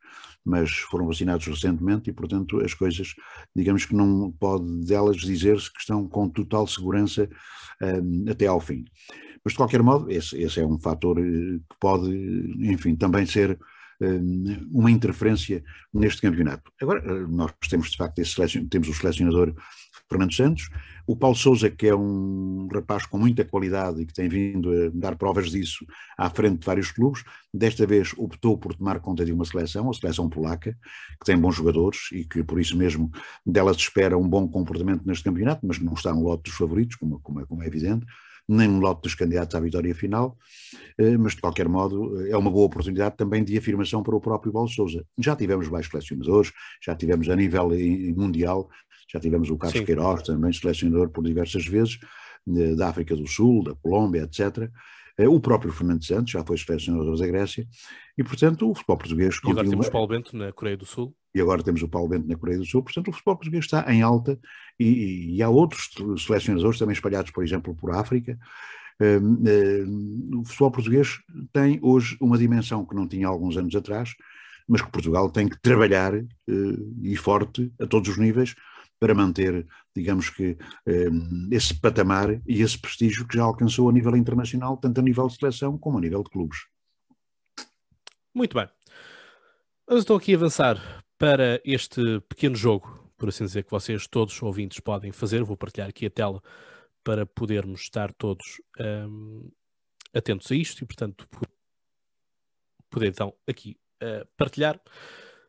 [0.45, 3.15] mas foram vacinados recentemente e, portanto, as coisas,
[3.55, 7.29] digamos que não pode delas dizer-se que estão com total segurança
[7.83, 8.85] um, até ao fim.
[9.49, 12.11] Mas, de qualquer modo, esse, esse é um fator eh, que pode,
[12.71, 13.59] enfim, também ser
[14.71, 16.71] uma interferência neste campeonato.
[16.79, 18.21] Agora, eh, nós temos de facto
[18.69, 19.55] temos o selecionador
[20.07, 20.69] Fernando Santos,
[21.07, 24.91] o Paulo Souza, que é um rapaz com muita qualidade e que tem vindo a
[24.93, 25.87] dar provas disso
[26.19, 29.95] à frente de vários clubes, desta vez optou por tomar conta de uma seleção, a
[29.95, 30.77] seleção polaca,
[31.19, 33.11] que tem bons jogadores e que por isso mesmo
[33.47, 36.97] dela se espera um bom comportamento neste campeonato, mas não está no lote dos favoritos,
[36.97, 38.05] como, como, é, como é evidente
[38.49, 40.37] nem no lote dos candidatos à vitória final,
[40.97, 44.53] eh, mas de qualquer modo é uma boa oportunidade também de afirmação para o próprio
[44.53, 45.05] Paulo Souza.
[45.19, 47.71] Já tivemos mais selecionadores, já tivemos a nível
[48.17, 48.71] mundial,
[49.13, 49.85] já tivemos o Carlos Sim.
[49.85, 51.99] Queiroz, também selecionador por diversas vezes,
[52.57, 54.71] eh, da África do Sul, da Colômbia, etc.
[55.19, 57.67] Eh, o próprio Fernando Santos já foi selecionador da Grécia,
[58.17, 59.41] e portanto o futebol português...
[59.45, 62.29] E agora temos Paulo Bento na Coreia do Sul e agora temos o Paulo Bento
[62.29, 64.39] na Coreia do Sul, portanto o futebol português está em alta
[64.79, 65.91] e, e há outros
[66.25, 68.39] selecionadores também espalhados, por exemplo, por África.
[69.01, 71.19] Um, um, o futebol português
[71.53, 74.15] tem hoje uma dimensão que não tinha há alguns anos atrás,
[74.67, 78.55] mas que Portugal tem que trabalhar uh, e forte a todos os níveis
[79.01, 80.57] para manter, digamos que,
[80.87, 85.27] um, esse patamar e esse prestígio que já alcançou a nível internacional, tanto a nível
[85.29, 86.59] de seleção como a nível de clubes.
[88.35, 88.69] Muito bem.
[89.87, 94.81] Vamos então aqui avançar para este pequeno jogo, por assim dizer, que vocês todos ouvintes
[94.81, 95.43] podem fazer.
[95.43, 96.43] Vou partilhar aqui a tela
[97.03, 99.51] para podermos estar todos um,
[100.15, 101.27] atentos a isto e, portanto,
[102.91, 104.81] poder então aqui uh, partilhar.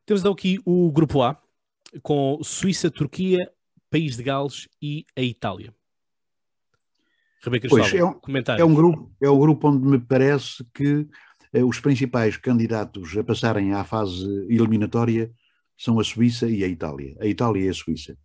[0.05, 1.39] Temos então aqui o grupo A,
[2.01, 3.51] com Suíça, Turquia,
[3.89, 5.73] País de Gales e a Itália.
[7.41, 8.61] Rebeca pois, é um, comentários.
[8.61, 11.07] É um, grupo, é um grupo onde me parece que
[11.53, 15.31] eh, os principais candidatos a passarem à fase eliminatória
[15.77, 17.15] são a Suíça e a Itália.
[17.19, 18.17] A Itália e a Suíça.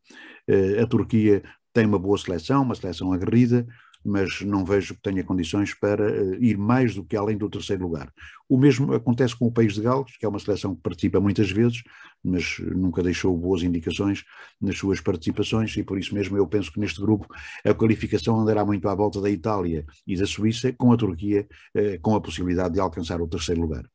[0.48, 3.66] Eh, a Turquia tem uma boa seleção, uma seleção aguerrida,
[4.04, 7.84] mas não vejo que tenha condições para uh, ir mais do que além do terceiro
[7.84, 8.12] lugar.
[8.48, 11.50] O mesmo acontece com o País de Gales, que é uma seleção que participa muitas
[11.50, 11.82] vezes,
[12.22, 14.24] mas nunca deixou boas indicações
[14.60, 17.26] nas suas participações, e por isso mesmo eu penso que neste grupo
[17.64, 22.00] a qualificação andará muito à volta da Itália e da Suíça, com a Turquia uh,
[22.02, 23.88] com a possibilidade de alcançar o terceiro lugar.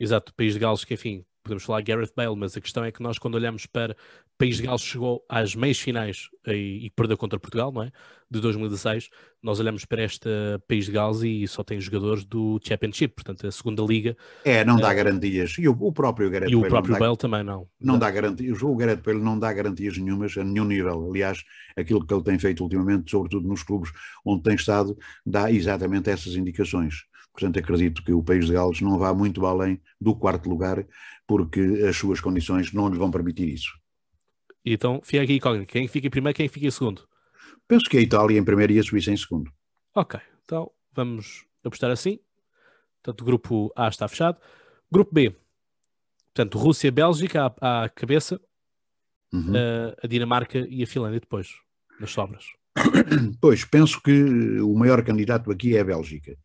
[0.00, 2.92] Exato, o País de Gales, que enfim, podemos falar Gareth Bale, mas a questão é
[2.92, 3.96] que nós, quando olhamos para
[4.36, 7.90] País de Gales, chegou às meias finais e, e, perdeu contra Portugal, não é?
[8.30, 9.08] De 2016,
[9.42, 10.28] nós olhamos para este
[10.68, 14.16] País de Gales e só tem jogadores do Championship, portanto, a segunda liga.
[14.44, 15.56] É, não dá uh, garantias.
[15.58, 17.66] E o, o próprio Gareth E Bale o próprio dá, Bale também não.
[17.80, 18.62] Não dá garantias.
[18.62, 21.08] O Gareth Bale não dá garantias nenhumas a nenhum nível.
[21.10, 21.42] Aliás,
[21.74, 23.90] aquilo que ele tem feito ultimamente, sobretudo nos clubes
[24.24, 27.06] onde tem estado, dá exatamente essas indicações.
[27.38, 30.84] Portanto, acredito que o País de Gales não vá muito além do quarto lugar,
[31.24, 33.70] porque as suas condições não lhe vão permitir isso.
[34.64, 35.72] Então, fica aqui incógnito.
[35.72, 37.06] Quem fica em primeiro, quem fica em segundo?
[37.68, 39.52] Penso que a Itália em primeiro e a Suíça em segundo.
[39.94, 42.18] Ok, então vamos apostar assim.
[43.00, 44.38] Portanto, o grupo A está fechado.
[44.90, 45.36] Grupo B,
[46.34, 48.40] portanto, Rússia, Bélgica à, à cabeça,
[49.32, 49.52] uhum.
[49.54, 51.50] a, a Dinamarca e a Finlândia depois,
[52.00, 52.46] nas sobras.
[53.40, 56.36] Pois, penso que o maior candidato aqui é a Bélgica.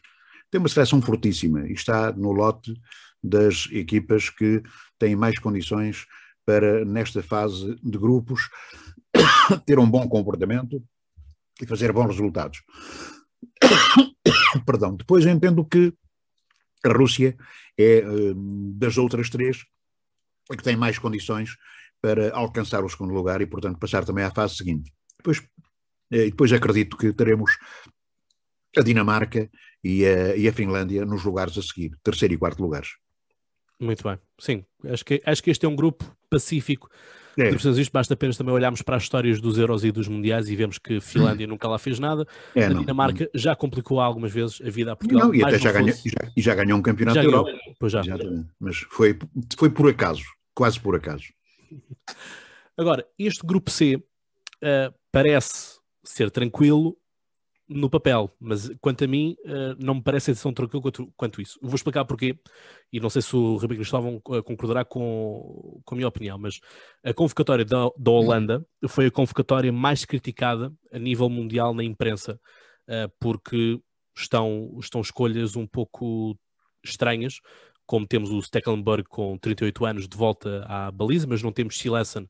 [0.53, 2.79] Tem uma seleção fortíssima e está no lote
[3.23, 4.61] das equipas que
[4.99, 6.05] têm mais condições
[6.45, 8.51] para, nesta fase de grupos,
[9.65, 10.79] ter um bom comportamento
[11.59, 12.61] e fazer bons resultados.
[14.63, 14.95] Perdão.
[14.95, 15.91] Depois entendo que
[16.85, 17.35] a Rússia
[17.75, 18.33] é eh,
[18.75, 19.65] das outras três
[20.51, 21.57] que tem mais condições
[21.99, 24.93] para alcançar o segundo lugar e, portanto, passar também à fase seguinte.
[25.17, 25.41] Depois,
[26.11, 27.57] eh, depois acredito que teremos
[28.77, 29.49] a Dinamarca
[29.83, 32.95] e a, e a Finlândia nos lugares a seguir, terceiro e quarto lugares.
[33.79, 34.63] Muito bem, sim.
[34.85, 36.89] Acho que, acho que este é um grupo pacífico.
[37.37, 37.49] É.
[37.49, 40.77] Isto basta apenas também olharmos para as histórias dos Euros e dos Mundiais e vemos
[40.77, 42.27] que Finlândia nunca lá fez nada.
[42.55, 43.39] É, a não, Dinamarca não.
[43.39, 45.27] já complicou algumas vezes a vida a Portugal.
[45.27, 47.51] Não, e até já ganhou, já, e já ganhou um campeonato já Europa.
[47.79, 48.03] Pois já.
[48.59, 49.17] Mas foi,
[49.57, 51.25] foi por acaso, quase por acaso.
[52.77, 56.97] Agora, este grupo C uh, parece ser tranquilo,
[57.67, 61.41] no papel, mas quanto a mim, uh, não me parece ser tão tranquilo quanto, quanto,
[61.41, 61.57] isso.
[61.61, 62.37] Vou explicar porquê,
[62.91, 66.59] e não sei se o Ribeiro Cristóvão eh, concordará com, com a minha opinião, mas
[67.03, 72.39] a convocatória da, da Holanda foi a convocatória mais criticada a nível mundial na imprensa,
[72.89, 73.79] uh, porque
[74.15, 76.37] estão, estão escolhas um pouco
[76.83, 77.39] estranhas,
[77.85, 82.29] como temos o Stecklenburg com 38 anos de volta à baliza, mas não temos Silesen,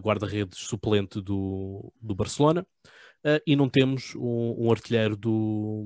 [0.00, 2.66] guarda-redes suplente do, do Barcelona
[3.24, 5.84] uh, e não temos um, um, artilheiro do,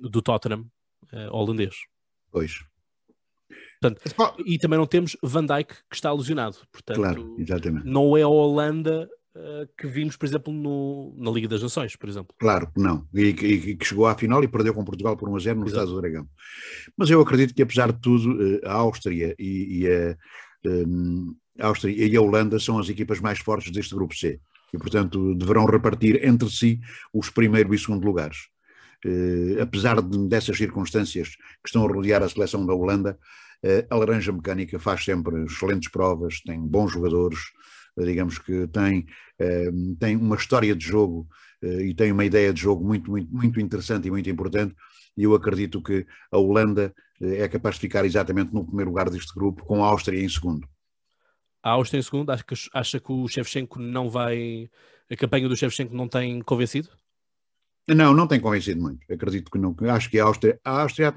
[0.00, 0.66] do Tottenham
[1.12, 1.74] uh, holandês.
[2.30, 2.64] Pois.
[3.80, 4.02] Portanto,
[4.44, 6.56] e também não temos Van Dijk que está alusionado.
[6.72, 7.86] Portanto, claro, exatamente.
[7.86, 12.08] não é a Holanda uh, que vimos, por exemplo, no, na Liga das Nações, por
[12.08, 12.34] exemplo.
[12.38, 13.06] Claro que não.
[13.14, 15.66] E, e, que chegou à final e perdeu com Portugal por 1 a 0 no
[15.66, 16.26] Estado do Dragão.
[16.96, 20.16] Mas eu acredito que, apesar de tudo, a Áustria e, e a,
[20.66, 24.40] um, a Áustria e a Holanda são as equipas mais fortes deste grupo C
[24.76, 26.80] e, portanto, deverão repartir entre si
[27.12, 28.48] os primeiro e segundo lugares.
[29.04, 33.18] Uh, apesar de, dessas circunstâncias que estão a rodear a seleção da Holanda,
[33.64, 37.38] uh, a Laranja Mecânica faz sempre excelentes provas, tem bons jogadores,
[37.96, 39.06] uh, digamos que tem,
[40.00, 41.28] tem uma história de jogo
[41.62, 44.74] e tem uma ideia de jogo muito, muito, muito interessante e muito importante.
[45.16, 49.34] E eu acredito que a Holanda é capaz de ficar exatamente no primeiro lugar deste
[49.34, 50.66] grupo, com a Áustria em segundo.
[51.66, 54.70] A Áustria em segundo, acha que, acha que o Shevchenko não vai.
[55.10, 56.90] A campanha do Shevchenko não tem convencido?
[57.88, 59.00] Não, não tem convencido muito.
[59.12, 59.74] Acredito que não.
[59.92, 61.12] Acho que a Áustria, a Áustria,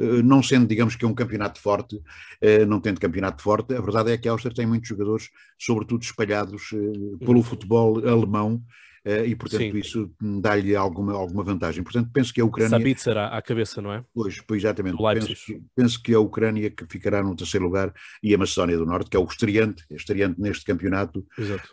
[0.00, 2.02] eh, não sendo, digamos que um campeonato forte,
[2.40, 6.02] eh, não tendo campeonato forte, a verdade é que a Áustria tem muitos jogadores, sobretudo
[6.02, 7.42] espalhados eh, pelo uhum.
[7.44, 8.60] futebol alemão,
[9.04, 9.78] e, portanto, Sim.
[9.78, 10.10] isso
[10.40, 11.82] dá-lhe alguma, alguma vantagem.
[11.82, 12.70] Portanto, penso que a Ucrânia.
[12.70, 14.04] Sabitzer à, à cabeça, não é?
[14.14, 14.96] Pois, pois exatamente.
[14.96, 15.34] Penso,
[15.74, 19.16] penso, que a Ucrânia que ficará no terceiro lugar e a Macedónia do Norte, que
[19.16, 21.26] é o estreante, estreante neste campeonato,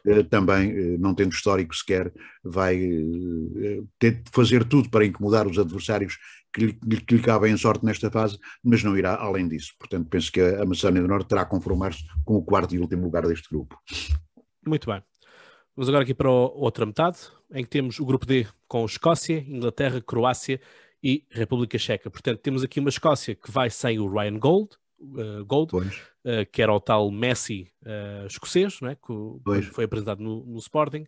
[0.06, 2.12] uh, também, uh, não tendo histórico sequer,
[2.44, 2.78] vai
[4.00, 6.18] ter de fazer tudo para incomodar os adversários
[6.54, 9.74] que lhe, que lhe cabem em sorte nesta fase, mas não irá além disso.
[9.80, 13.04] Portanto, penso que a Macedónia do Norte terá a conformar-se com o quarto e último
[13.04, 13.78] lugar deste grupo.
[14.66, 15.09] Muito bem.
[15.80, 17.20] Vamos agora aqui para a outra metade,
[17.54, 20.60] em que temos o grupo D com Escócia, Inglaterra, Croácia
[21.02, 22.12] e República Checa.
[22.12, 26.62] Portanto, temos aqui uma Escócia que vai sem o Ryan Gold, uh, Gold, uh, que
[26.62, 28.96] era o tal Messi uh, escocês, não é?
[28.96, 31.06] que foi apresentado no, no, Sporting.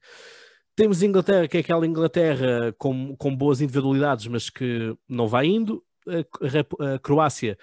[0.73, 5.83] Temos Inglaterra, que é aquela Inglaterra com, com boas individualidades, mas que não vai indo.
[6.07, 7.57] A, a Croácia,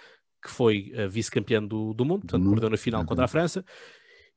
[0.44, 3.64] que foi vice-campeã do, do mundo, portanto, perdeu na final contra a França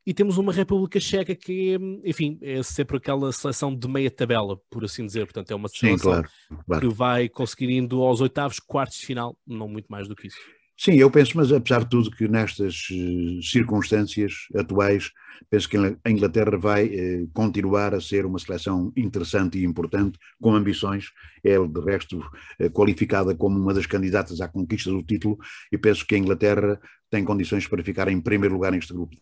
[0.06, 4.84] e temos uma República Checa que, enfim, é sempre aquela seleção de meia tabela, por
[4.84, 5.26] assim dizer.
[5.26, 6.30] Portanto, é uma seleção Sim, claro,
[6.66, 6.90] claro.
[6.90, 10.40] que vai conseguir indo aos oitavos, quartos de final, não muito mais do que isso.
[10.76, 15.12] Sim, eu penso, mas apesar de tudo, que nestas uh, circunstâncias atuais,
[15.48, 20.56] penso que a Inglaterra vai uh, continuar a ser uma seleção interessante e importante, com
[20.56, 21.06] ambições.
[21.44, 25.38] É, de resto, uh, qualificada como uma das candidatas à conquista do título,
[25.72, 29.16] e penso que a Inglaterra tem condições para ficar em primeiro lugar neste grupo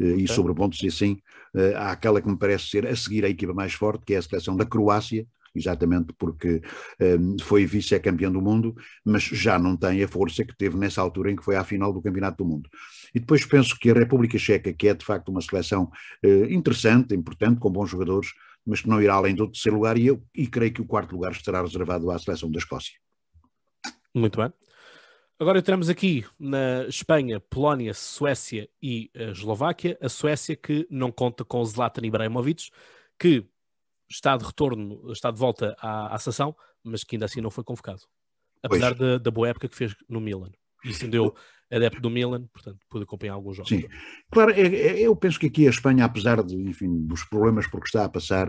[0.00, 1.18] eh, e sobre pontos e assim,
[1.54, 4.18] eh, há aquela que me parece ser a seguir a equipa mais forte, que é
[4.18, 6.60] a seleção da Croácia, exatamente porque
[7.00, 11.00] um, eh, foi vice-campeão do mundo, mas já não tem a força que teve nessa
[11.00, 12.68] altura em que foi à final do Campeonato do Mundo.
[13.14, 15.90] E depois penso que a República Checa, que é de facto uma seleção
[16.24, 18.28] uh, interessante, importante, com bons jogadores,
[18.66, 21.12] mas que não irá além do terceiro lugar, e eu e creio que o quarto
[21.12, 22.94] lugar estará reservado à seleção da Escócia.
[24.14, 24.52] Muito bem.
[25.38, 29.98] Agora entramos aqui na Espanha, Polónia, Suécia e a Eslováquia.
[30.00, 32.70] A Suécia que não conta com Zlatan Ibrahimovic,
[33.18, 33.44] que
[34.08, 37.64] está de retorno, está de volta à, à sessão, mas que ainda assim não foi
[37.64, 38.00] convocado.
[38.62, 40.52] Apesar da, da boa época que fez no Milan.
[40.82, 41.34] Isso deu
[41.70, 43.68] adepto do Milan, portanto, pude acompanhar alguns jogos.
[43.68, 43.84] Sim,
[44.30, 47.80] claro, é, é, eu penso que aqui a Espanha, apesar de, enfim, dos problemas por
[47.80, 48.48] que está a passar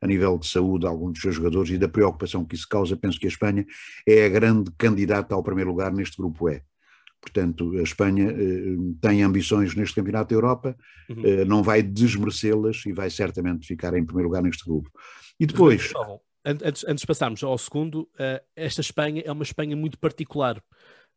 [0.00, 3.18] a nível de saúde alguns dos seus jogadores e da preocupação que isso causa, penso
[3.18, 3.64] que a Espanha
[4.06, 6.62] é a grande candidata ao primeiro lugar neste grupo E.
[7.20, 10.76] Portanto, a Espanha eh, tem ambições neste Campeonato da Europa,
[11.10, 11.24] uhum.
[11.24, 14.90] eh, não vai desmerecê-las e vai certamente ficar em primeiro lugar neste grupo.
[15.38, 15.92] E depois.
[16.44, 20.62] Antes, antes de passarmos ao segundo, uh, esta Espanha é uma Espanha muito particular.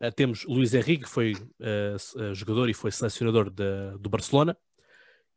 [0.01, 4.57] Uh, temos Luís Henrique, que foi uh, jogador e foi selecionador de, do Barcelona,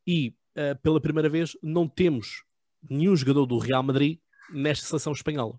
[0.07, 0.35] e
[0.83, 2.44] pela primeira vez não temos
[2.88, 4.20] nenhum jogador do Real Madrid
[4.53, 5.59] nesta seleção espanhola.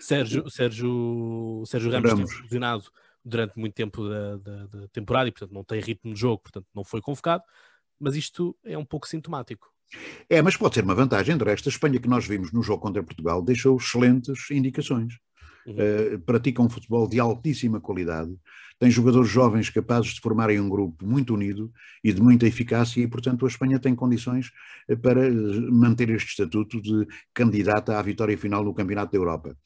[0.00, 2.30] Sérgio, Sérgio, Sérgio Ramos, Ramos.
[2.30, 2.84] esteve lesionado
[3.24, 6.66] durante muito tempo da, da, da, temporada e, portanto, não tem ritmo de jogo, portanto,
[6.74, 7.42] não foi convocado,
[7.98, 9.72] mas isto é um pouco sintomático.
[10.28, 11.36] É, mas pode ser uma vantagem.
[11.36, 15.14] De resto, a Espanha que nós vimos no jogo contra Portugal deixou excelentes indicações.
[15.66, 15.74] Uhum.
[16.14, 18.36] Uh, pratica um futebol de altíssima qualidade,
[18.82, 21.72] tem jogadores jovens capazes de formarem um grupo muito unido
[22.02, 24.50] e de muita eficácia e, portanto, a Espanha tem condições
[24.88, 25.30] eh, para
[25.70, 29.56] manter este estatuto de candidata à vitória final no Campeonato da Europa.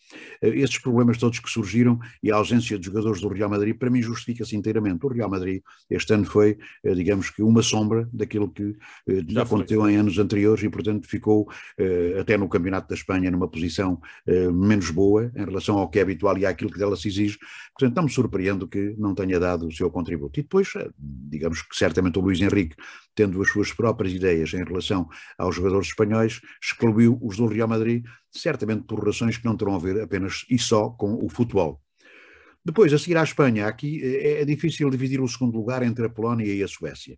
[0.43, 3.89] Eh, estes problemas todos que surgiram e a ausência de jogadores do Real Madrid, para
[3.89, 5.07] mim, justifica-se inteiramente.
[5.07, 8.77] O Real Madrid este ano foi, eh, digamos que, uma sombra daquilo que
[9.29, 11.49] já aconteceu em anos anteriores e, portanto, ficou
[12.21, 13.99] até no Campeonato da Espanha numa posição
[14.53, 17.39] menos boa em relação ao que é habitual e àquilo que dela se exige.
[17.79, 20.41] Portanto, não me surpreendo que não tenha dado o seu contributo.
[20.41, 22.77] E depois, eh, digamos que certamente o Luís Henrique,
[23.15, 28.05] tendo as suas próprias ideias em relação aos jogadores espanhóis, excluiu os do Real Madrid,
[28.31, 31.81] certamente por razões que não terão a ver apenas e só com o futebol.
[32.67, 36.11] Depois, a seguir à Espanha, aqui eh, é difícil dividir o segundo lugar entre a
[36.11, 37.17] Polónia e a Suécia,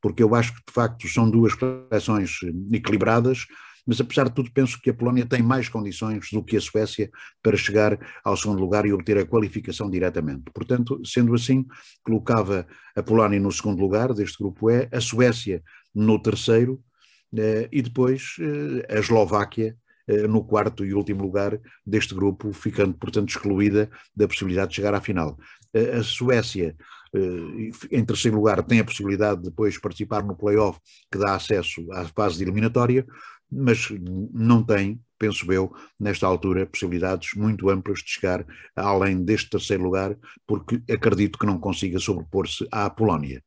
[0.00, 3.46] porque eu acho que de facto são duas seleções eh, equilibradas,
[3.86, 7.10] mas apesar de tudo penso que a Polónia tem mais condições do que a Suécia
[7.42, 10.44] para chegar ao segundo lugar e obter a qualificação diretamente.
[10.52, 11.66] Portanto, sendo assim,
[12.02, 15.62] colocava a Polónia no segundo lugar deste grupo E, a Suécia
[15.94, 16.82] no terceiro
[17.36, 22.94] eh, e depois eh, a Eslováquia eh, no quarto e último lugar deste grupo, ficando,
[22.94, 25.38] portanto, excluída da possibilidade de chegar à final.
[25.96, 26.74] A Suécia
[27.90, 30.78] em terceiro lugar, tem a possibilidade de depois participar no play-off
[31.10, 33.04] que dá acesso à fase eliminatória,
[33.50, 33.88] mas
[34.32, 40.16] não tem, penso eu, nesta altura, possibilidades muito amplas de chegar além deste terceiro lugar,
[40.46, 43.42] porque acredito que não consiga sobrepor-se à Polónia.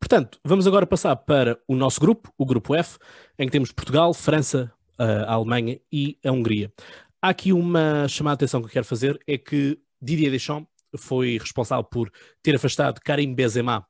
[0.00, 2.98] Portanto, vamos agora passar para o nosso grupo, o grupo F,
[3.38, 6.72] em que temos Portugal, França, a Alemanha e a Hungria.
[7.20, 11.38] Há aqui uma chamada de atenção que eu quero fazer, é que Didier Deschamps foi
[11.38, 12.10] responsável por
[12.42, 13.86] ter afastado Karim Benzema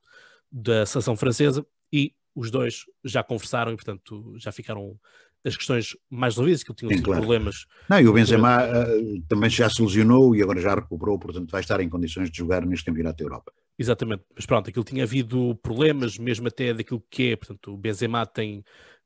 [0.51, 4.99] da seleção francesa e os dois já conversaram e, portanto, já ficaram
[5.45, 7.21] as questões mais resolvidas, que tinham Sim, claro.
[7.21, 7.67] problemas.
[7.89, 11.61] Não, e o Benzema uh, também já se lesionou e agora já recuperou, portanto vai
[11.61, 13.53] estar em condições de jogar neste Campeonato da Europa.
[13.79, 18.27] Exatamente, mas pronto, aquilo tinha havido problemas, mesmo até daquilo que é, portanto, o Benzema
[18.27, 18.65] tem,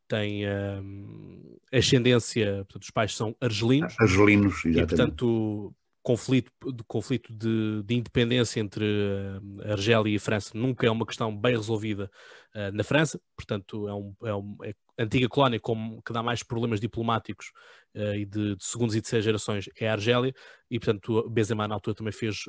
[0.09, 3.95] tem uh, ascendência, portanto, os pais são argelinos.
[4.01, 4.79] Argelinos, exatamente.
[4.79, 10.91] E, portanto, conflito, de, conflito de, de independência entre uh, Argélia e França nunca é
[10.91, 12.11] uma questão bem resolvida
[12.55, 16.43] uh, na França, portanto é, um, é, um, é antiga colónia como, que dá mais
[16.43, 17.53] problemas diplomáticos
[17.95, 20.35] uh, e de, de segundas e terceiras gerações é a Argélia,
[20.71, 22.45] e portanto Benzema na altura também fez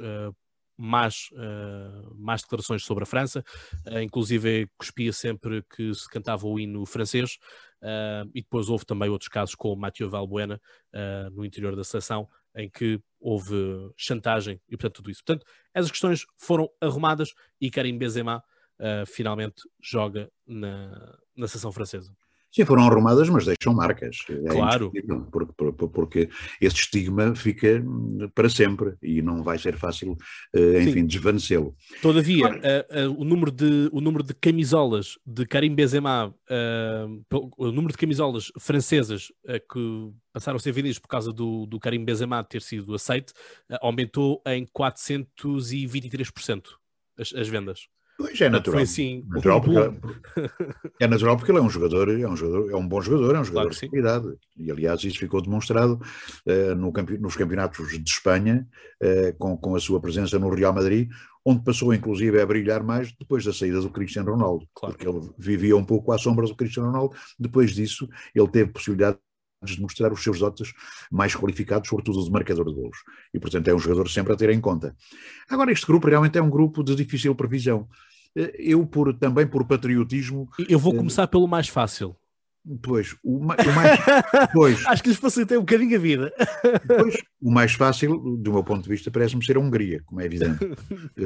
[0.77, 3.43] más, uh, más declarações sobre a França,
[3.87, 7.37] uh, inclusive cuspia sempre que se cantava o hino francês,
[7.81, 10.59] uh, e depois houve também outros casos com o Mathieu Valbuena
[11.31, 13.55] no interior da seleção, em que houve
[13.97, 15.23] chantagem e portanto tudo isso.
[15.25, 17.29] Portanto, essas questões foram arrumadas
[17.59, 18.43] e Karim Benzema
[19.07, 22.13] finalmente joga na, na seleção francesa.
[22.53, 24.17] Sim, foram arrumadas, mas deixam marcas.
[24.29, 24.91] É claro.
[25.31, 26.29] Porque, porque, porque,
[26.61, 27.83] esse estigma fica
[28.35, 30.15] para sempre e não vai ser fácil,
[30.53, 31.75] eh, enfim, desvanecê-lo.
[31.99, 32.51] Todavia, uh,
[33.09, 37.25] uh, o, número de, o número de camisolas de Karim Benzema, uh,
[37.57, 39.31] o número de camisolas francesas
[39.71, 43.33] que passaram a ser vendidas por causa do, do Karim Benzema ter sido aceite,
[43.81, 46.65] aumentou em 423%
[47.17, 47.87] as, as vendas.
[48.17, 48.75] Pois é natural.
[48.75, 49.79] Foi assim, natural porque,
[50.99, 53.39] é natural porque ele é um jogador, é um jogador, é um bom jogador, é
[53.39, 54.33] um jogador claro de qualidade.
[54.57, 55.99] E aliás, isso ficou demonstrado
[56.45, 58.67] uh, no campe, nos campeonatos de Espanha,
[59.01, 61.09] uh, com, com a sua presença no Real Madrid,
[61.45, 64.95] onde passou inclusive a brilhar mais depois da saída do Cristiano Ronaldo, claro.
[64.95, 67.15] porque ele vivia um pouco à sombra do Cristiano Ronaldo.
[67.37, 69.17] Depois disso, ele teve possibilidade
[69.71, 70.73] de mostrar os seus dotes
[71.11, 72.97] mais qualificados, sobretudo de marcador de golos.
[73.33, 74.95] E, portanto, é um jogador sempre a ter em conta.
[75.49, 77.87] Agora, este grupo realmente é um grupo de difícil previsão.
[78.35, 80.49] Eh, eu, por, também por patriotismo.
[80.67, 82.15] Eu vou eh, começar pelo mais fácil.
[82.81, 83.59] Pois, o, o mais.
[84.53, 86.33] Pois, Acho que lhes facilitei um bocadinho a vida.
[86.87, 90.25] Pois, o mais fácil, do meu ponto de vista, parece-me ser a Hungria, como é
[90.25, 90.59] evidente.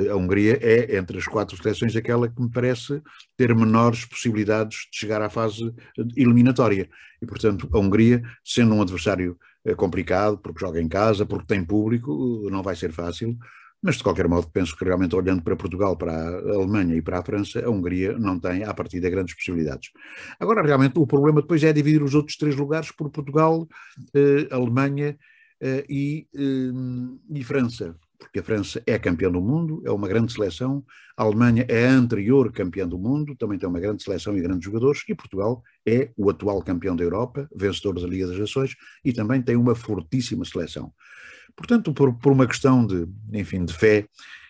[0.09, 3.01] A Hungria é, entre as quatro seleções, aquela que me parece
[3.35, 5.71] ter menores possibilidades de chegar à fase
[6.15, 6.89] eliminatória.
[7.21, 11.63] E, portanto, a Hungria, sendo um adversário eh, complicado, porque joga em casa, porque tem
[11.63, 13.37] público, não vai ser fácil.
[13.81, 17.19] Mas, de qualquer modo, penso que realmente olhando para Portugal, para a Alemanha e para
[17.19, 19.91] a França, a Hungria não tem, a partir de grandes possibilidades.
[20.39, 23.67] Agora, realmente, o problema depois é dividir os outros três lugares por Portugal,
[24.15, 25.17] eh, Alemanha
[25.61, 27.95] eh, e, eh, e França.
[28.19, 30.83] Porque a França é campeã do mundo, é uma grande seleção,
[31.15, 34.65] a Alemanha é a anterior campeã do mundo, também tem uma grande seleção e grandes
[34.65, 38.75] jogadores, e Portugal é o atual campeão da Europa, vencedor da Liga das Nações,
[39.05, 40.91] e também tem uma fortíssima seleção.
[41.57, 44.07] Portanto, por, por uma questão de, enfim, de fé,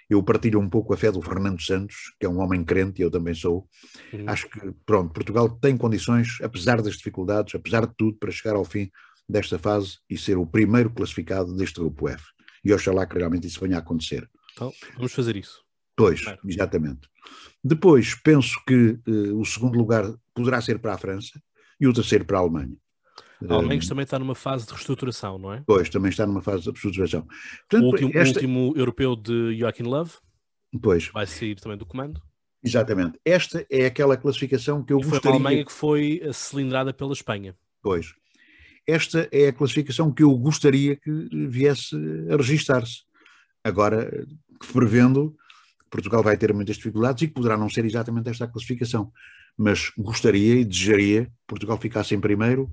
[0.10, 3.04] eu partilho um pouco a fé do Fernando Santos, que é um homem crente, e
[3.04, 3.68] eu também sou.
[4.14, 4.26] Uhum.
[4.28, 8.66] Acho que, pronto, Portugal tem condições, apesar das dificuldades, apesar de tudo, para chegar ao
[8.66, 8.92] fim
[9.28, 12.24] desta fase e ser o primeiro classificado deste grupo F.
[12.64, 14.30] E oxalá que realmente isso venha a acontecer.
[14.54, 15.62] Então, vamos fazer isso.
[15.96, 17.10] Pois, exatamente.
[17.64, 21.42] Depois, penso que uh, o segundo lugar poderá ser para a França
[21.80, 22.76] e o terceiro para a Alemanha.
[23.48, 25.64] A Alemanha também está numa fase de reestruturação, não é?
[25.66, 27.28] Pois, também está numa fase de reestruturação.
[27.70, 28.24] Portanto, o, último, esta...
[28.24, 30.14] o último europeu de Joachim Love
[30.82, 31.08] pois.
[31.10, 32.22] vai sair também do comando.
[32.64, 33.20] Exatamente.
[33.24, 35.22] Esta é aquela classificação que eu e gostaria...
[35.22, 37.56] Foi a Alemanha que foi cilindrada pela Espanha.
[37.82, 38.14] Pois.
[38.88, 41.96] Esta é a classificação que eu gostaria que viesse
[42.32, 43.04] a registar-se.
[43.64, 44.26] Agora,
[44.74, 45.36] prevendo
[45.80, 49.12] que Portugal vai ter muitas dificuldades e que poderá não ser exatamente esta a classificação.
[49.58, 52.72] Mas gostaria e desejaria que Portugal ficasse em primeiro,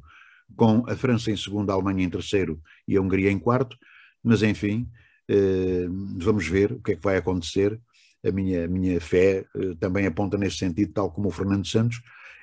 [0.56, 3.76] com a França em segundo, a Alemanha em terceiro e a Hungria em quarto,
[4.22, 4.88] mas enfim,
[5.28, 5.86] eh,
[6.16, 7.80] vamos ver o que é que vai acontecer.
[8.24, 12.00] A minha, a minha fé eh, também aponta nesse sentido, tal como o Fernando Santos,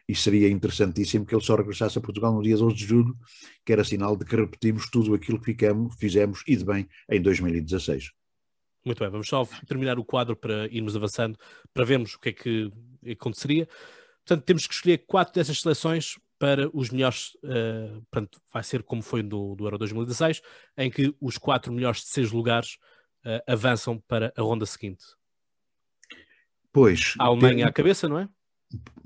[0.08, 3.16] e seria interessantíssimo que ele só regressasse a Portugal no dia 12 de julho,
[3.66, 7.22] que era sinal de que repetimos tudo aquilo que ficamos, fizemos e de bem em
[7.22, 8.12] 2016.
[8.84, 11.38] Muito bem, vamos só terminar o quadro para irmos avançando,
[11.74, 12.72] para vermos o que é que
[13.12, 13.68] aconteceria.
[14.26, 19.04] Portanto, temos que escolher quatro dessas seleções para os melhores, uh, portanto, vai ser como
[19.04, 20.42] foi no, do Euro 2016,
[20.76, 22.80] em que os quatro melhores de seis lugares
[23.24, 25.06] uh, avançam para a ronda seguinte.
[26.74, 27.14] Pois.
[27.20, 27.64] A Alemanha tem...
[27.64, 28.28] à cabeça, não é?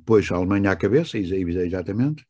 [0.05, 2.25] Pois, a Alemanha à cabeça, exatamente.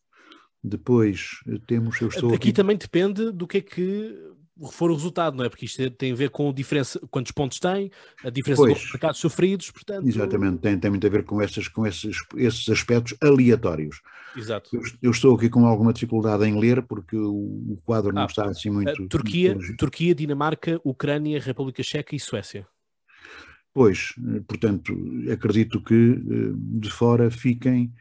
[0.64, 2.02] Depois eh, temos.
[2.02, 4.34] Eu estou aqui, aqui também depende do que é que
[4.72, 5.50] for o resultado, não é?
[5.50, 7.92] Porque isto tem a ver com a diferença, quantos pontos tem,
[8.24, 10.08] a diferença pois, dos mercados sofridos, portanto...
[10.08, 14.02] Exatamente, tem, tem muito a ver com, essas, com esses, esses aspectos aleatórios.
[14.36, 14.70] Exato.
[14.74, 17.34] Eu, eu, estou aqui com alguma dificuldade em ler, porque o,
[17.74, 19.08] o quadro não ah, está assim muito...
[19.08, 22.66] Turquia, muito Turquia, Dinamarca, Ucrânia, República Checa e Suécia.
[23.74, 24.14] Pois,
[24.48, 24.96] portanto,
[25.30, 27.94] acredito que eh, de fora fiquem,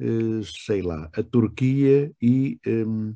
[0.00, 2.58] eh, sei lá, a Turquia e...
[2.66, 3.14] Um,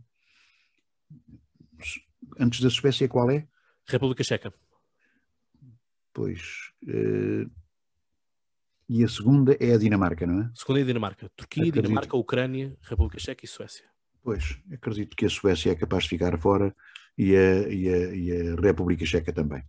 [2.38, 3.46] antes da Suécia, qual é?
[3.86, 4.52] República Checa.
[6.12, 6.72] Pois.
[6.82, 7.50] Uh,
[8.88, 10.44] e a segunda é a Dinamarca, não é?
[10.44, 11.28] A segunda é a Dinamarca.
[11.36, 11.82] Turquia, acredito.
[11.82, 13.86] Dinamarca, Ucrânia, República Checa e Suécia.
[14.22, 16.74] Pois, acredito que a Suécia é capaz de ficar fora
[17.16, 19.64] e a, e a, e a República Checa também.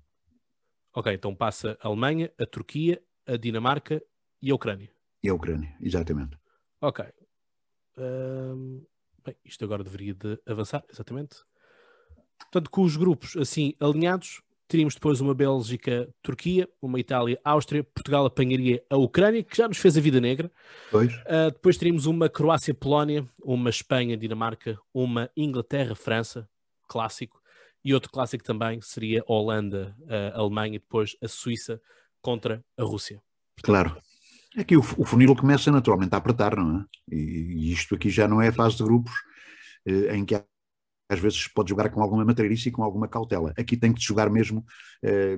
[0.93, 4.03] Ok, então passa a Alemanha, a Turquia, a Dinamarca
[4.41, 4.91] e a Ucrânia.
[5.23, 6.37] E a Ucrânia, exatamente.
[6.81, 7.05] Ok.
[9.25, 11.37] Bem, isto agora deveria de avançar, exatamente.
[12.39, 14.41] Portanto, com os grupos assim alinhados,
[14.73, 20.01] Teríamos depois uma Bélgica-Turquia, uma Itália-Áustria, Portugal apanharia a Ucrânia, que já nos fez a
[20.01, 20.51] vida negra.
[20.91, 26.49] Uh, depois teríamos uma Croácia-Polónia, uma Espanha-Dinamarca, uma Inglaterra-França,
[26.87, 27.39] clássico,
[27.85, 31.79] e outro clássico também seria Holanda-Alemanha, depois a Suíça
[32.19, 33.21] contra a Rússia.
[33.61, 33.95] Claro.
[34.57, 36.85] Aqui o, o funil começa naturalmente a apertar, não é?
[37.15, 39.13] E, e isto aqui já não é a fase de grupos
[39.85, 40.43] eh, em que há
[41.09, 43.53] às vezes pode jogar com alguma matreirice e com alguma cautela.
[43.57, 44.65] Aqui tem que jogar mesmo
[45.03, 45.37] eh,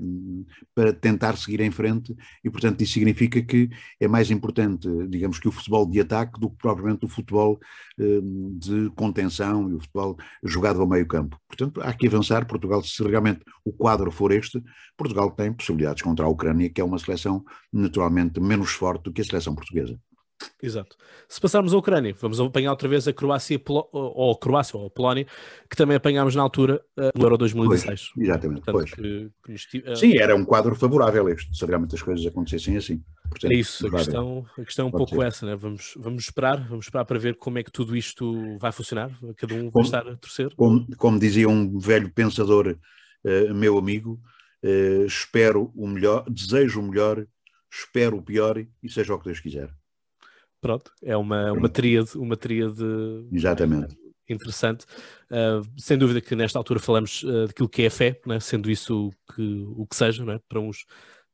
[0.73, 5.47] para tentar seguir em frente e, portanto, isso significa que é mais importante, digamos que
[5.47, 7.59] o futebol de ataque do que propriamente o futebol
[7.99, 8.21] eh,
[8.57, 11.39] de contenção e o futebol jogado ao meio campo.
[11.47, 12.45] Portanto, há que avançar.
[12.45, 14.63] Portugal, se realmente o quadro for este,
[14.97, 19.21] Portugal tem possibilidades contra a Ucrânia, que é uma seleção naturalmente menos forte do que
[19.21, 19.99] a seleção portuguesa.
[20.61, 20.95] Exato.
[21.27, 24.89] Se passarmos a Ucrânia, vamos apanhar outra vez a Croácia ou a Croácia ou a
[24.89, 25.25] Polónia,
[25.69, 28.11] que também apanhámos na altura uh, no Euro 2016.
[28.13, 28.61] Pois, exatamente.
[28.61, 28.95] Portanto.
[28.95, 29.31] Que,
[29.71, 29.95] que uh...
[29.95, 33.03] Sim, era um quadro favorável este, se realmente as coisas acontecessem assim.
[33.29, 35.27] Portanto, é isso, a questão, a questão é um Pode pouco ser.
[35.27, 35.55] essa, né?
[35.55, 39.55] vamos, vamos esperar, vamos esperar para ver como é que tudo isto vai funcionar, cada
[39.55, 40.53] um vai como, estar a torcer.
[40.55, 42.77] Como, como dizia um velho pensador,
[43.25, 44.19] uh, meu amigo,
[45.05, 47.23] espero o melhor, desejo o melhor,
[47.71, 49.69] espero o pior e seja o que Deus quiser.
[50.65, 52.83] Pronto, é uma, uma tríade, uma tríade
[53.31, 53.95] Exatamente.
[54.27, 54.83] interessante.
[55.29, 58.39] Uh, sem dúvida que nesta altura falamos uh, daquilo que é fé, né?
[58.39, 60.39] sendo isso o que, o que seja, né?
[60.49, 60.87] para uns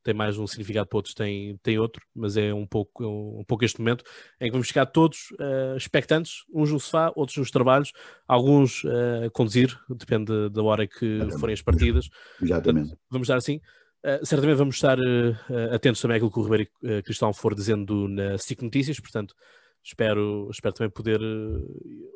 [0.04, 3.64] tem mais um significado, para outros tem, tem outro, mas é um pouco, um, pouco
[3.64, 4.04] este momento
[4.42, 7.94] em que vamos ficar todos uh, expectantes, uns no sofá, outros nos trabalhos,
[8.28, 11.40] alguns a conduzir, depende da hora que Exatamente.
[11.40, 12.10] forem as partidas.
[12.42, 12.90] Exatamente.
[12.90, 13.62] Portanto, vamos dar assim.
[14.04, 18.08] Uh, certamente vamos estar uh, atentos também àquilo que o Ribeiro uh, Cristão for dizendo
[18.08, 19.36] na SIC Notícias, portanto,
[19.84, 21.22] espero, espero também poder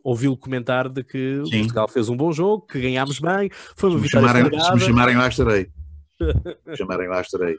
[0.04, 1.60] ouvi-lo comentar de que Sim.
[1.60, 4.80] Portugal fez um bom jogo, que ganhámos bem, foi uma se vitória chamarem, Se me
[4.80, 5.70] chamarem lá estarei.
[6.70, 7.56] se chamarem lá estarei.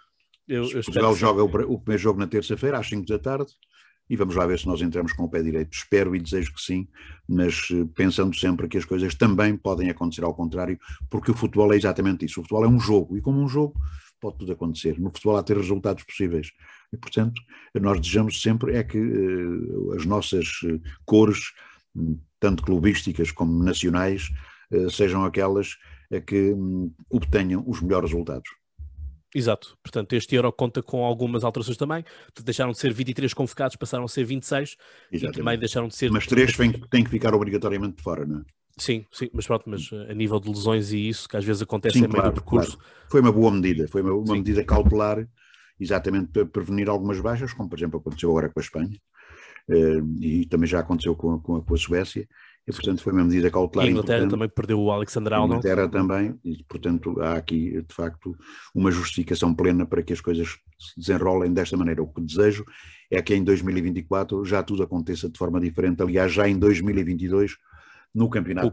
[0.48, 3.52] Eu, eu Portugal joga o, o, primeiro jogo na terça-feira às 5 da tarde
[4.10, 5.72] e vamos lá ver se nós entramos com o pé direito.
[5.72, 6.88] Espero e desejo que sim,
[7.28, 10.78] mas pensando sempre que as coisas também podem acontecer ao contrário,
[11.10, 12.40] porque o futebol é exatamente isso.
[12.40, 13.74] O futebol é um jogo e como um jogo
[14.20, 14.98] pode tudo acontecer.
[14.98, 16.50] No futebol há ter resultados possíveis.
[16.92, 17.40] E, portanto,
[17.74, 21.52] nós desejamos sempre é que uh, as nossas uh, cores,
[21.94, 24.28] hum, tanto clubísticas como nacionais,
[24.72, 25.76] uh, sejam aquelas
[26.24, 28.48] que um, obtenham os melhores resultados.
[29.34, 32.04] Exato, portanto, este Euro conta com algumas alterações também.
[32.42, 34.76] Deixaram de ser 23 convocados, passaram a ser 26
[35.12, 35.36] Exatamente.
[35.36, 36.10] e também deixaram de ser.
[36.10, 38.44] Mas três têm que ficar obrigatoriamente de fora, não é?
[38.78, 41.62] Sim, sim, mas pronto, mas eh, a nível de lesões e isso, que às vezes
[41.62, 42.76] acontece sim, em meio claro, do percurso.
[42.76, 42.92] Claro.
[43.08, 45.26] Foi uma boa medida, foi uma, uma medida cautelar,
[45.80, 49.00] exatamente para prevenir algumas baixas, como por exemplo aconteceu agora com a Espanha,
[49.70, 52.28] uh, e também já aconteceu com a, com a, com a Suécia,
[52.68, 53.86] e portanto foi uma medida cautelar.
[53.86, 55.54] E a Inglaterra também perdeu o Alexander Arnold.
[55.54, 58.36] A Inglaterra também, e portanto há aqui de facto
[58.74, 60.48] uma justificação plena para que as coisas
[60.78, 62.02] se desenrolem desta maneira.
[62.02, 62.62] O que desejo
[63.10, 67.56] é que em 2024 já tudo aconteça de forma diferente, aliás, já em 2022
[68.16, 68.72] no campeonato,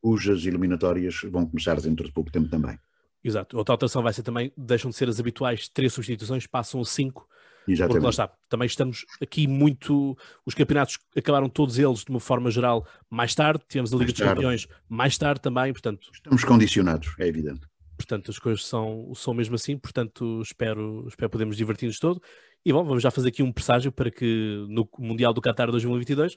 [0.00, 2.78] cujas eliminatórias vão começar dentro de pouco tempo também.
[3.22, 3.58] Exato.
[3.58, 7.28] Outra alteração vai ser também, deixam de ser as habituais três substituições, passam a cinco.
[7.68, 7.92] Exatamente.
[7.92, 10.16] Porque lá está, também estamos aqui muito.
[10.46, 14.20] Os campeonatos acabaram todos eles de uma forma geral mais tarde, tivemos a Liga dos
[14.20, 16.08] Campeões mais tarde também, portanto.
[16.12, 17.66] Estamos condicionados, é evidente.
[17.96, 22.22] Portanto, as coisas são, são mesmo assim, portanto, espero, espero podermos divertir-nos todo.
[22.64, 26.36] E bom, vamos já fazer aqui um presságio para que no Mundial do Qatar 2022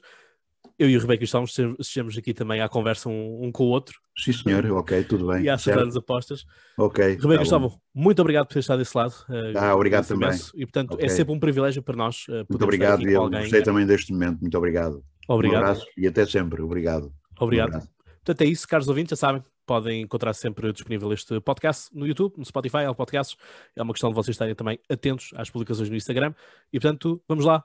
[0.78, 3.98] eu e o Rebeca estamos, estejamos aqui também à conversa um, um, com o outro.
[4.18, 5.42] Sim, senhor, ok, tudo bem.
[5.42, 6.44] E a acertar as apostas.
[6.76, 7.16] Ok.
[7.20, 7.60] Rebeca tá
[7.94, 9.14] muito obrigado por ter estado desse lado.
[9.30, 10.30] Eh, ah, obrigado também.
[10.54, 11.06] E portanto, é okay.
[11.06, 12.26] é sempre um privilégio para nós.
[12.28, 14.40] Uh, muito obrigado e eu gostei também deste momento.
[14.40, 15.04] Muito obrigado.
[15.28, 15.62] Obrigado.
[15.62, 16.60] Um abraço e até sempre.
[16.62, 17.12] Obrigado.
[17.38, 17.76] Obrigado.
[17.76, 17.80] Um
[18.24, 19.42] portanto, é isso, caros ouvintes, já sabem.
[19.66, 23.36] Podem encontrar sempre disponível este podcast no YouTube, no Spotify, Apple Podcasts.
[23.74, 26.34] É uma questão de vocês estarem também atentos às publicações no Instagram.
[26.72, 27.64] E portanto, vamos lá.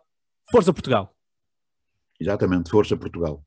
[0.49, 1.18] Força Portugal!
[2.19, 3.43] Exatamente, Força Portugal.